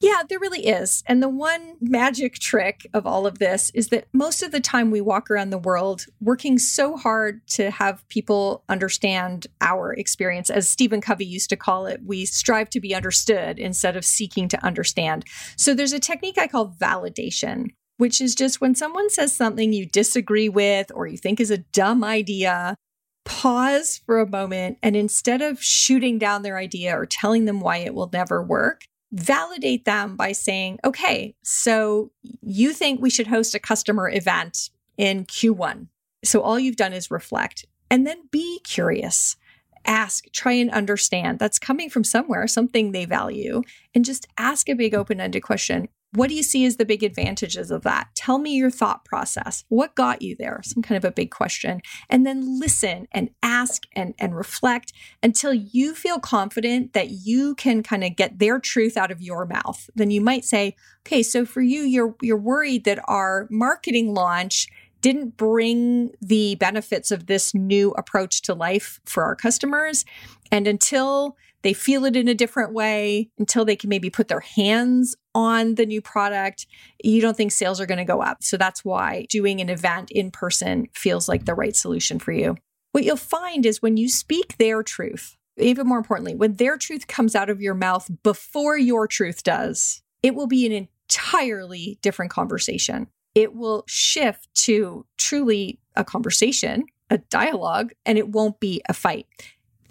[0.00, 1.04] Yeah, there really is.
[1.06, 4.90] And the one magic trick of all of this is that most of the time
[4.90, 10.50] we walk around the world working so hard to have people understand our experience.
[10.50, 14.48] As Stephen Covey used to call it, we strive to be understood instead of seeking
[14.48, 15.24] to understand.
[15.56, 19.86] So there's a technique I call validation, which is just when someone says something you
[19.86, 22.76] disagree with or you think is a dumb idea,
[23.24, 27.78] pause for a moment and instead of shooting down their idea or telling them why
[27.78, 28.82] it will never work,
[29.12, 32.10] validate them by saying, okay, so
[32.42, 35.88] you think we should host a customer event in Q1.
[36.24, 39.36] So all you've done is reflect and then be curious.
[39.84, 41.38] Ask, try and understand.
[41.38, 43.62] That's coming from somewhere, something they value,
[43.94, 45.88] and just ask a big open ended question.
[46.16, 48.08] What do you see as the big advantages of that?
[48.14, 49.64] Tell me your thought process.
[49.68, 50.60] What got you there?
[50.64, 51.82] Some kind of a big question.
[52.08, 57.82] And then listen and ask and, and reflect until you feel confident that you can
[57.82, 59.90] kind of get their truth out of your mouth.
[59.94, 60.74] Then you might say,
[61.06, 64.68] okay, so for you, you're you're worried that our marketing launch
[65.02, 70.04] didn't bring the benefits of this new approach to life for our customers.
[70.50, 71.36] And until
[71.66, 75.74] they feel it in a different way until they can maybe put their hands on
[75.74, 76.64] the new product,
[77.02, 78.44] you don't think sales are going to go up.
[78.44, 82.54] So that's why doing an event in person feels like the right solution for you.
[82.92, 87.08] What you'll find is when you speak their truth, even more importantly, when their truth
[87.08, 92.30] comes out of your mouth before your truth does, it will be an entirely different
[92.30, 93.08] conversation.
[93.34, 99.26] It will shift to truly a conversation, a dialogue, and it won't be a fight.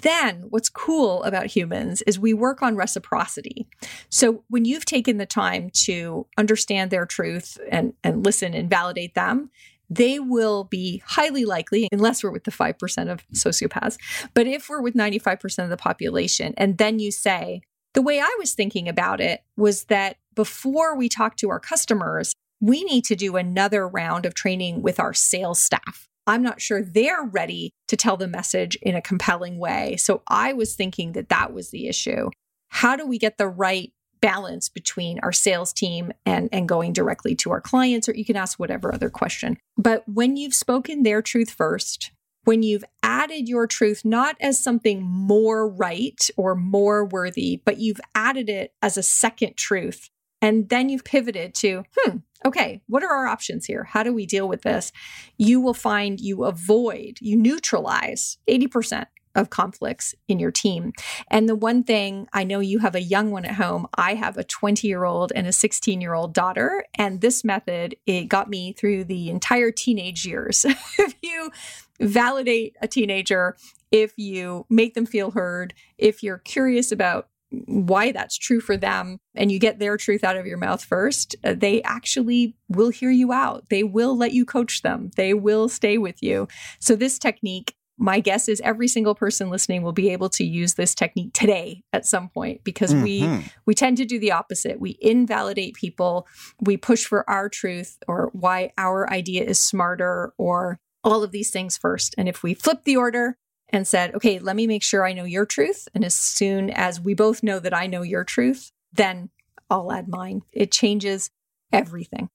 [0.01, 3.67] Then, what's cool about humans is we work on reciprocity.
[4.09, 9.15] So, when you've taken the time to understand their truth and, and listen and validate
[9.15, 9.49] them,
[9.89, 13.97] they will be highly likely, unless we're with the 5% of sociopaths,
[14.33, 17.61] but if we're with 95% of the population, and then you say,
[17.93, 22.33] the way I was thinking about it was that before we talk to our customers,
[22.59, 26.09] we need to do another round of training with our sales staff.
[26.27, 29.97] I'm not sure they're ready to tell the message in a compelling way.
[29.97, 32.29] So I was thinking that that was the issue.
[32.69, 37.35] How do we get the right balance between our sales team and, and going directly
[37.35, 38.09] to our clients?
[38.09, 39.57] Or you can ask whatever other question.
[39.77, 42.11] But when you've spoken their truth first,
[42.43, 47.99] when you've added your truth not as something more right or more worthy, but you've
[48.13, 50.09] added it as a second truth,
[50.41, 53.83] and then you've pivoted to, hmm, okay, what are our options here?
[53.83, 54.91] How do we deal with this?
[55.37, 59.05] You will find you avoid, you neutralize 80%
[59.35, 60.93] of conflicts in your team.
[61.29, 64.37] And the one thing I know you have a young one at home, I have
[64.37, 66.85] a 20 year old and a 16 year old daughter.
[66.97, 70.65] And this method, it got me through the entire teenage years.
[70.99, 71.51] if you
[71.99, 73.57] validate a teenager,
[73.91, 79.19] if you make them feel heard, if you're curious about why that's true for them
[79.35, 83.11] and you get their truth out of your mouth first, uh, they actually will hear
[83.11, 83.65] you out.
[83.69, 85.11] They will let you coach them.
[85.15, 86.47] They will stay with you.
[86.79, 90.73] So this technique my guess is every single person listening will be able to use
[90.73, 93.03] this technique today at some point because mm-hmm.
[93.03, 96.27] we we tend to do the opposite we invalidate people
[96.59, 101.51] we push for our truth or why our idea is smarter or all of these
[101.51, 103.37] things first and if we flip the order
[103.75, 105.89] and said, okay, let me make sure I know your truth.
[105.93, 109.29] And as soon as we both know that I know your truth, then
[109.69, 110.43] I'll add mine.
[110.53, 111.29] It changes
[111.73, 112.29] everything.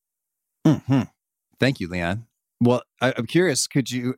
[0.66, 1.02] Mm-hmm.
[1.58, 2.26] Thank you, Liane.
[2.60, 4.16] Well, I, am curious, could you,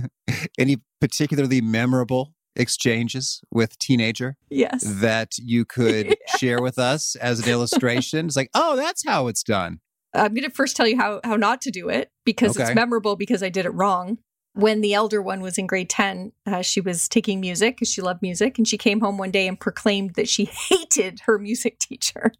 [0.58, 6.36] any particularly memorable exchanges with teenager yes that you could yeah.
[6.36, 9.80] share with us as an illustration it's like oh that's how it's done
[10.14, 12.62] i'm going to first tell you how how not to do it because okay.
[12.68, 14.18] it's memorable because i did it wrong
[14.54, 18.00] when the elder one was in grade 10, uh, she was taking music because she
[18.00, 18.56] loved music.
[18.56, 22.32] And she came home one day and proclaimed that she hated her music teacher.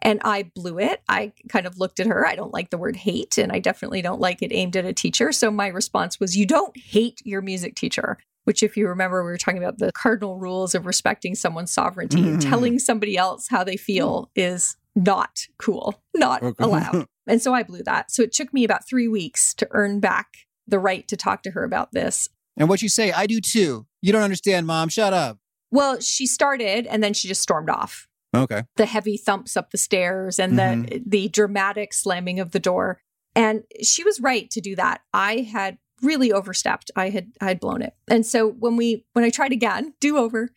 [0.00, 1.02] And I blew it.
[1.08, 2.26] I kind of looked at her.
[2.26, 4.92] I don't like the word hate, and I definitely don't like it aimed at a
[4.92, 5.30] teacher.
[5.30, 8.18] So my response was, You don't hate your music teacher.
[8.44, 12.22] Which, if you remember, we were talking about the cardinal rules of respecting someone's sovereignty
[12.22, 12.38] mm-hmm.
[12.40, 16.64] telling somebody else how they feel is not cool, not okay.
[16.64, 17.06] allowed.
[17.24, 18.10] And so I blew that.
[18.10, 20.38] So it took me about three weeks to earn back
[20.72, 22.30] the right to talk to her about this.
[22.56, 23.86] And what you say, I do too.
[24.00, 24.88] You don't understand, mom.
[24.88, 25.38] Shut up.
[25.70, 28.08] Well, she started and then she just stormed off.
[28.34, 28.64] Okay.
[28.76, 30.82] The heavy thumps up the stairs and mm-hmm.
[30.82, 33.00] the the dramatic slamming of the door.
[33.36, 35.02] And she was right to do that.
[35.12, 36.90] I had really overstepped.
[36.96, 37.94] I had I had blown it.
[38.08, 40.50] And so when we when I tried again, do over,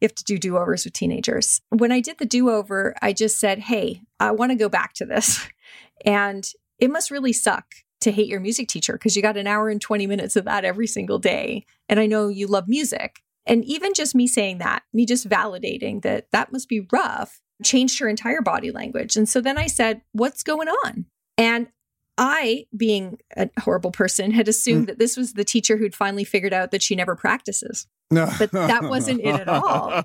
[0.00, 1.62] you have to do do overs with teenagers.
[1.70, 4.92] When I did the do over, I just said, "Hey, I want to go back
[4.94, 5.46] to this."
[6.04, 6.46] And
[6.78, 7.66] it must really suck
[8.04, 10.64] to hate your music teacher because you got an hour and 20 minutes of that
[10.64, 11.66] every single day.
[11.88, 13.22] And I know you love music.
[13.46, 17.98] And even just me saying that, me just validating that that must be rough, changed
[17.98, 19.16] her entire body language.
[19.16, 21.06] And so then I said, What's going on?
[21.36, 21.68] And
[22.16, 24.86] I, being a horrible person, had assumed mm.
[24.86, 27.86] that this was the teacher who'd finally figured out that she never practices.
[28.10, 28.30] No.
[28.38, 30.04] But that wasn't it at all.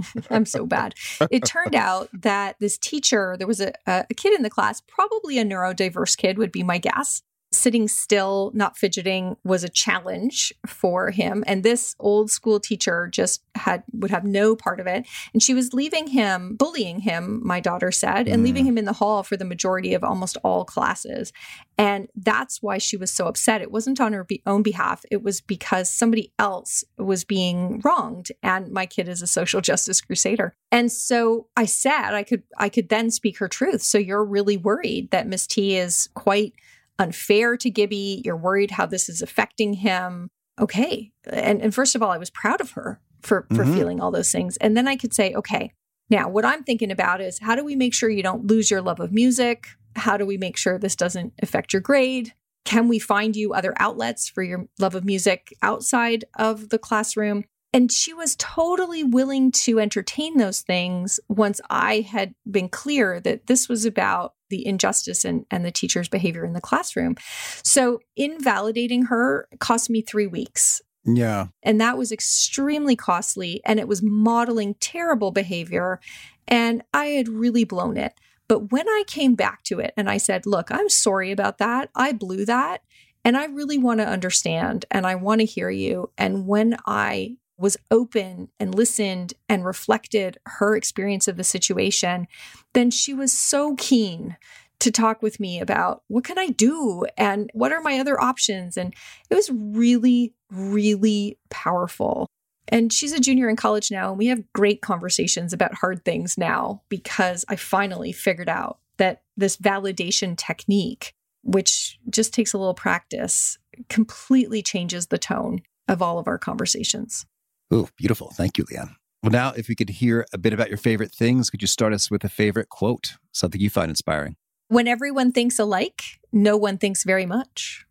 [0.30, 0.94] I'm so bad.
[1.30, 5.38] It turned out that this teacher, there was a, a kid in the class, probably
[5.38, 7.22] a neurodiverse kid, would be my guess
[7.60, 11.44] sitting still, not fidgeting was a challenge for him.
[11.46, 15.06] And this old school teacher just had would have no part of it.
[15.32, 18.44] And she was leaving him, bullying him, my daughter said, and mm.
[18.44, 21.32] leaving him in the hall for the majority of almost all classes.
[21.78, 23.62] And that's why she was so upset.
[23.62, 25.04] It wasn't on her be- own behalf.
[25.10, 28.32] It was because somebody else was being wronged.
[28.42, 30.54] And my kid is a social justice crusader.
[30.72, 33.82] And so I said I could I could then speak her truth.
[33.82, 36.54] So you're really worried that Miss T is quite
[37.00, 38.22] unfair to Gibby.
[38.24, 40.30] You're worried how this is affecting him.
[40.60, 41.10] Okay.
[41.24, 43.74] And, and first of all, I was proud of her for, for mm-hmm.
[43.74, 44.56] feeling all those things.
[44.58, 45.72] And then I could say, okay,
[46.10, 48.82] now what I'm thinking about is how do we make sure you don't lose your
[48.82, 49.68] love of music?
[49.96, 52.34] How do we make sure this doesn't affect your grade?
[52.64, 57.44] Can we find you other outlets for your love of music outside of the classroom?
[57.72, 63.46] And she was totally willing to entertain those things once I had been clear that
[63.46, 67.16] this was about the injustice and, and the teacher's behavior in the classroom.
[67.62, 70.82] So, invalidating her cost me three weeks.
[71.04, 71.46] Yeah.
[71.62, 73.62] And that was extremely costly.
[73.64, 76.00] And it was modeling terrible behavior.
[76.46, 78.12] And I had really blown it.
[78.48, 81.88] But when I came back to it and I said, look, I'm sorry about that,
[81.94, 82.82] I blew that.
[83.24, 86.10] And I really want to understand and I want to hear you.
[86.18, 92.26] And when I was open and listened and reflected her experience of the situation,
[92.72, 94.36] then she was so keen
[94.80, 98.76] to talk with me about what can I do and what are my other options.
[98.76, 98.94] And
[99.28, 102.26] it was really, really powerful.
[102.68, 106.38] And she's a junior in college now, and we have great conversations about hard things
[106.38, 112.74] now because I finally figured out that this validation technique, which just takes a little
[112.74, 113.58] practice,
[113.88, 117.26] completely changes the tone of all of our conversations.
[117.70, 118.30] Oh, beautiful.
[118.30, 118.96] Thank you, Liane.
[119.22, 121.92] Well, now, if we could hear a bit about your favorite things, could you start
[121.92, 124.36] us with a favorite quote, something you find inspiring?
[124.68, 127.84] When everyone thinks alike, no one thinks very much.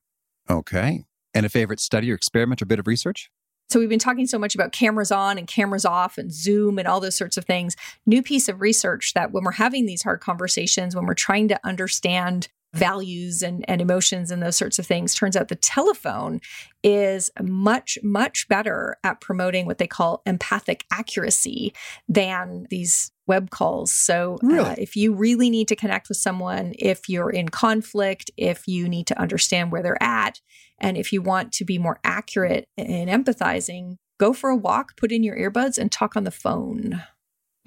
[0.49, 1.03] Okay.
[1.34, 3.30] And a favorite study or experiment or bit of research?
[3.69, 6.88] So, we've been talking so much about cameras on and cameras off and Zoom and
[6.88, 7.75] all those sorts of things.
[8.07, 11.59] New piece of research that when we're having these hard conversations, when we're trying to
[11.63, 15.15] understand values and, and emotions and those sorts of things.
[15.15, 16.39] Turns out the telephone
[16.84, 21.74] is much, much better at promoting what they call empathic accuracy
[22.07, 23.91] than these web calls.
[23.91, 24.70] So, uh, really?
[24.70, 28.88] uh, if you really need to connect with someone, if you're in conflict, if you
[28.88, 30.39] need to understand where they're at,
[30.80, 35.11] and if you want to be more accurate in empathizing, go for a walk, put
[35.11, 37.03] in your earbuds, and talk on the phone.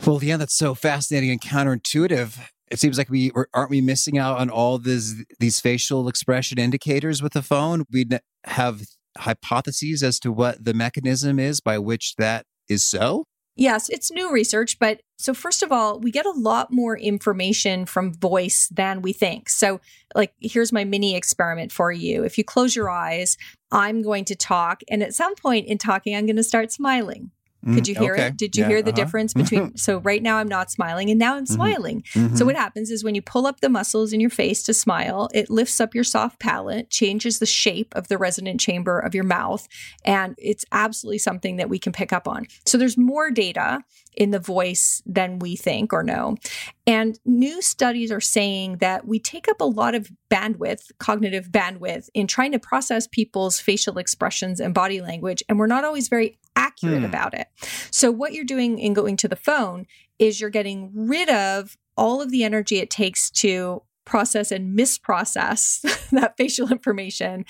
[0.07, 2.39] Well, yeah, that's so fascinating and counterintuitive
[2.73, 7.23] it seems like we aren't we missing out on all these these facial expression indicators
[7.23, 7.85] with the phone.
[7.93, 8.09] We
[8.45, 8.83] have
[9.19, 13.27] hypotheses as to what the mechanism is by which that is so.
[13.55, 17.85] Yes, it's new research, but so first of all, we get a lot more information
[17.85, 19.51] from voice than we think.
[19.51, 19.79] So,
[20.15, 22.25] like, here's my mini experiment for you.
[22.25, 23.37] If you close your eyes,
[23.71, 27.31] I'm going to talk, and at some point in talking, I'm going to start smiling.
[27.65, 27.75] Mm-hmm.
[27.75, 28.27] Could you hear okay.
[28.27, 28.37] it?
[28.37, 28.97] Did you Yeah, hear the uh-huh.
[28.97, 29.61] difference between?
[29.63, 29.77] Mm-hmm.
[29.77, 31.55] so right now I'm not smiling and now I'm mm-hmm.
[31.55, 32.05] smiling.
[32.35, 35.29] So what happens is when you pull up the muscles in your face to smile,
[35.33, 39.25] it lifts up your soft palate, changes the shape of the resonant chamber of your
[39.25, 39.69] mouth,
[40.05, 42.47] and it's absolutely something that we can pick up on.
[42.67, 43.85] So there's more data
[44.15, 46.37] in the voice than we think or know.
[46.87, 52.09] And new studies are saying that we take up a lot of bandwidth, cognitive bandwidth,
[52.15, 55.43] in trying to process people's facial expressions and body language.
[55.49, 57.05] And we're not always very accurate Hmm.
[57.05, 57.49] about it.
[57.91, 59.87] So, what you're doing in going to the phone
[60.19, 65.81] is you're getting rid of all of the energy it takes to process and misprocess
[66.11, 67.45] that facial information.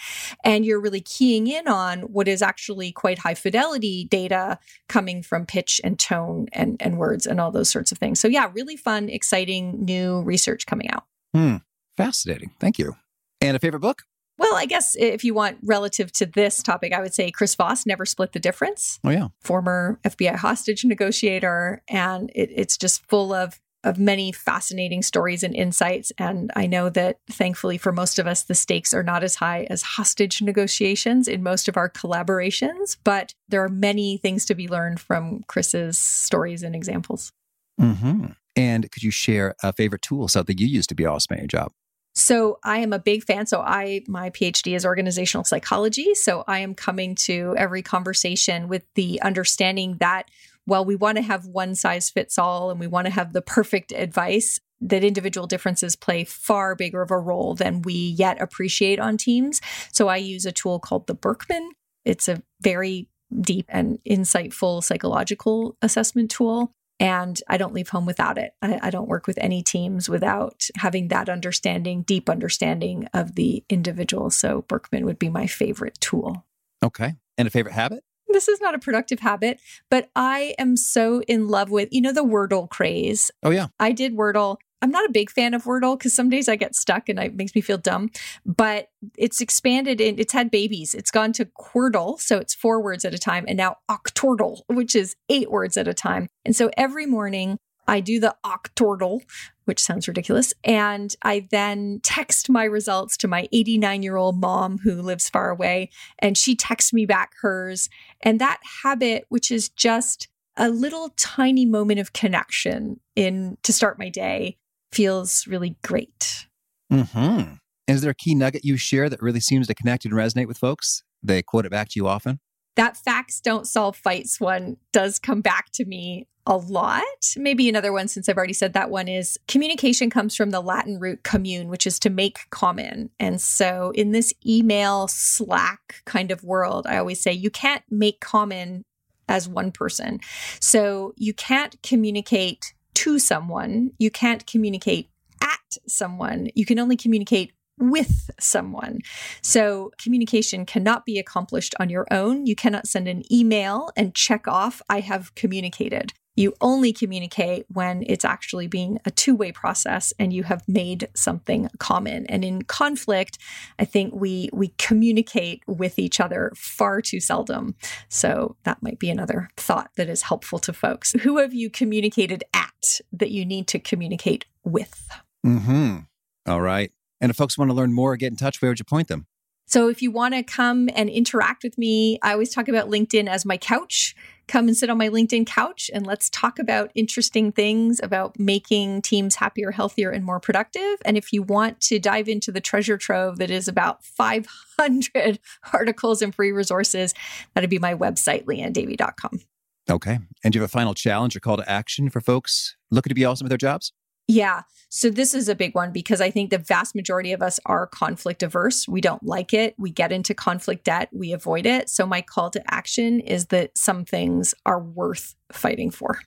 [0.44, 4.58] And you're really keying in on what is actually quite high fidelity data
[4.88, 8.20] coming from pitch and tone and, and words and all those sorts of things.
[8.20, 11.04] So, yeah, really fun, exciting new research coming out.
[11.32, 11.56] Hmm.
[11.96, 12.52] Fascinating.
[12.60, 12.96] Thank you.
[13.40, 14.02] And a favorite book?
[14.38, 17.86] Well, I guess if you want relative to this topic, I would say Chris Voss
[17.86, 18.98] never split the difference.
[19.04, 19.28] Oh, yeah.
[19.40, 25.56] former FBI hostage negotiator, and it, it's just full of of many fascinating stories and
[25.56, 26.12] insights.
[26.16, 29.66] And I know that thankfully for most of us, the stakes are not as high
[29.70, 34.68] as hostage negotiations in most of our collaborations, but there are many things to be
[34.68, 37.32] learned from Chris's stories and examples.
[37.78, 41.40] hmm And could you share a favorite tool, something you use to be awesome at
[41.40, 41.72] your job?
[42.14, 43.46] So I am a big fan.
[43.46, 46.14] So I my PhD is organizational psychology.
[46.14, 50.28] So I am coming to every conversation with the understanding that
[50.64, 53.42] while we want to have one size fits all and we want to have the
[53.42, 58.98] perfect advice, that individual differences play far bigger of a role than we yet appreciate
[58.98, 59.60] on teams.
[59.92, 61.70] So I use a tool called the Birkman.
[62.04, 63.08] It's a very
[63.40, 66.74] deep and insightful psychological assessment tool.
[67.00, 68.54] And I don't leave home without it.
[68.62, 73.64] I, I don't work with any teams without having that understanding, deep understanding of the
[73.68, 74.30] individual.
[74.30, 76.44] So Birkman would be my favorite tool.
[76.82, 77.14] Okay.
[77.36, 78.04] And a favorite habit?
[78.28, 82.12] This is not a productive habit, but I am so in love with, you know,
[82.12, 83.30] the Wordle craze.
[83.42, 83.68] Oh, yeah.
[83.78, 84.56] I did Wordle.
[84.82, 87.36] I'm not a big fan of Wordle because some days I get stuck and it
[87.36, 88.10] makes me feel dumb.
[88.44, 90.92] But it's expanded and it's had babies.
[90.94, 94.96] It's gone to Quordle, so it's four words at a time, and now Octordle, which
[94.96, 96.28] is eight words at a time.
[96.44, 99.20] And so every morning I do the Octordle,
[99.64, 104.78] which sounds ridiculous, and I then text my results to my 89 year old mom
[104.78, 107.88] who lives far away, and she texts me back hers.
[108.20, 113.98] And that habit, which is just a little tiny moment of connection in to start
[113.98, 114.58] my day
[114.92, 116.46] feels really great.
[116.92, 117.54] Mm-hmm.
[117.88, 120.58] Is there a key nugget you share that really seems to connect and resonate with
[120.58, 121.02] folks?
[121.22, 122.40] They quote it back to you often?
[122.76, 127.02] That facts don't solve fights one does come back to me a lot.
[127.36, 130.98] Maybe another one, since I've already said that one, is communication comes from the Latin
[130.98, 133.10] root commune, which is to make common.
[133.20, 138.20] And so in this email Slack kind of world, I always say you can't make
[138.20, 138.84] common
[139.28, 140.20] as one person.
[140.60, 145.10] So you can't communicate to someone, you can't communicate
[145.42, 149.00] at someone, you can only communicate with someone.
[149.42, 152.46] So communication cannot be accomplished on your own.
[152.46, 156.12] You cannot send an email and check off, I have communicated.
[156.34, 161.08] You only communicate when it's actually being a two way process and you have made
[161.14, 162.24] something common.
[162.26, 163.36] And in conflict,
[163.78, 167.74] I think we we communicate with each other far too seldom.
[168.08, 171.12] So that might be another thought that is helpful to folks.
[171.20, 175.10] Who have you communicated at that you need to communicate with?
[175.44, 175.98] Mm-hmm.
[176.46, 176.92] All right.
[177.22, 179.08] And if folks want to learn more or get in touch, where would you point
[179.08, 179.26] them?
[179.66, 183.28] So if you want to come and interact with me, I always talk about LinkedIn
[183.28, 184.14] as my couch.
[184.48, 189.02] Come and sit on my LinkedIn couch and let's talk about interesting things about making
[189.02, 191.00] teams happier, healthier, and more productive.
[191.04, 195.38] And if you want to dive into the treasure trove that is about 500
[195.72, 197.14] articles and free resources,
[197.54, 199.40] that'd be my website, lianedavey.com.
[199.88, 200.18] Okay.
[200.44, 203.14] And do you have a final challenge or call to action for folks looking to
[203.14, 203.92] be awesome at their jobs?
[204.32, 204.62] Yeah.
[204.88, 207.86] So this is a big one because I think the vast majority of us are
[207.86, 208.88] conflict averse.
[208.88, 209.74] We don't like it.
[209.78, 211.10] We get into conflict debt.
[211.12, 211.90] We avoid it.
[211.90, 216.20] So my call to action is that some things are worth fighting for.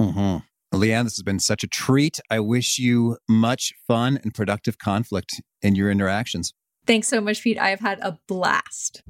[0.00, 0.38] Mm-hmm.
[0.76, 2.18] Liane, this has been such a treat.
[2.30, 6.52] I wish you much fun and productive conflict in your interactions.
[6.86, 7.58] Thanks so much, Pete.
[7.58, 9.02] I have had a blast.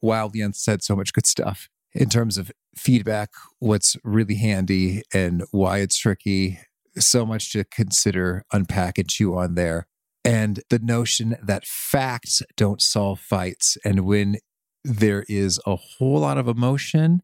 [0.00, 5.42] Wow, Liane said so much good stuff in terms of feedback, what's really handy and
[5.50, 6.60] why it's tricky.
[6.98, 9.86] So much to consider, unpack, and chew on there.
[10.24, 13.78] And the notion that facts don't solve fights.
[13.84, 14.36] And when
[14.84, 17.20] there is a whole lot of emotion,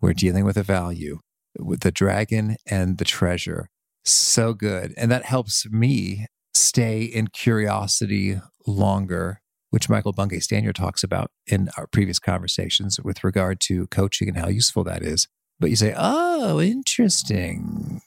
[0.00, 1.18] we're dealing with a value,
[1.58, 3.68] with the dragon and the treasure.
[4.04, 4.92] So good.
[4.96, 9.40] And that helps me stay in curiosity longer,
[9.70, 14.38] which Michael Bungay Stanier talks about in our previous conversations with regard to coaching and
[14.38, 15.28] how useful that is.
[15.62, 18.00] but you say, oh, interesting.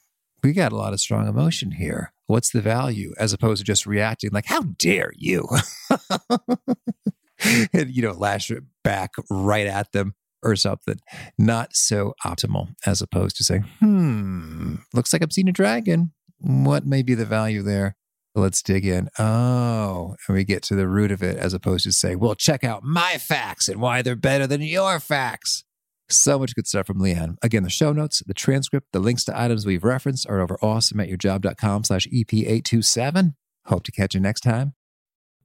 [0.46, 2.12] We got a lot of strong emotion here.
[2.28, 3.12] What's the value?
[3.18, 5.48] As opposed to just reacting like, how dare you?
[7.72, 8.52] and, you know, lash
[8.84, 11.00] back right at them or something.
[11.36, 16.12] Not so optimal as opposed to saying, hmm, looks like I've seen a dragon.
[16.38, 17.96] What may be the value there?
[18.36, 19.08] Let's dig in.
[19.18, 22.62] Oh, and we get to the root of it as opposed to say, well, check
[22.62, 25.64] out my facts and why they're better than your facts.
[26.08, 27.36] So much good stuff from Liane.
[27.42, 31.84] Again, the show notes, the transcript, the links to items we've referenced are over awesomeatyourjob.com
[31.84, 33.34] slash EP827.
[33.66, 34.74] Hope to catch you next time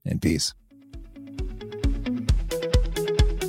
[0.04, 0.54] and peace.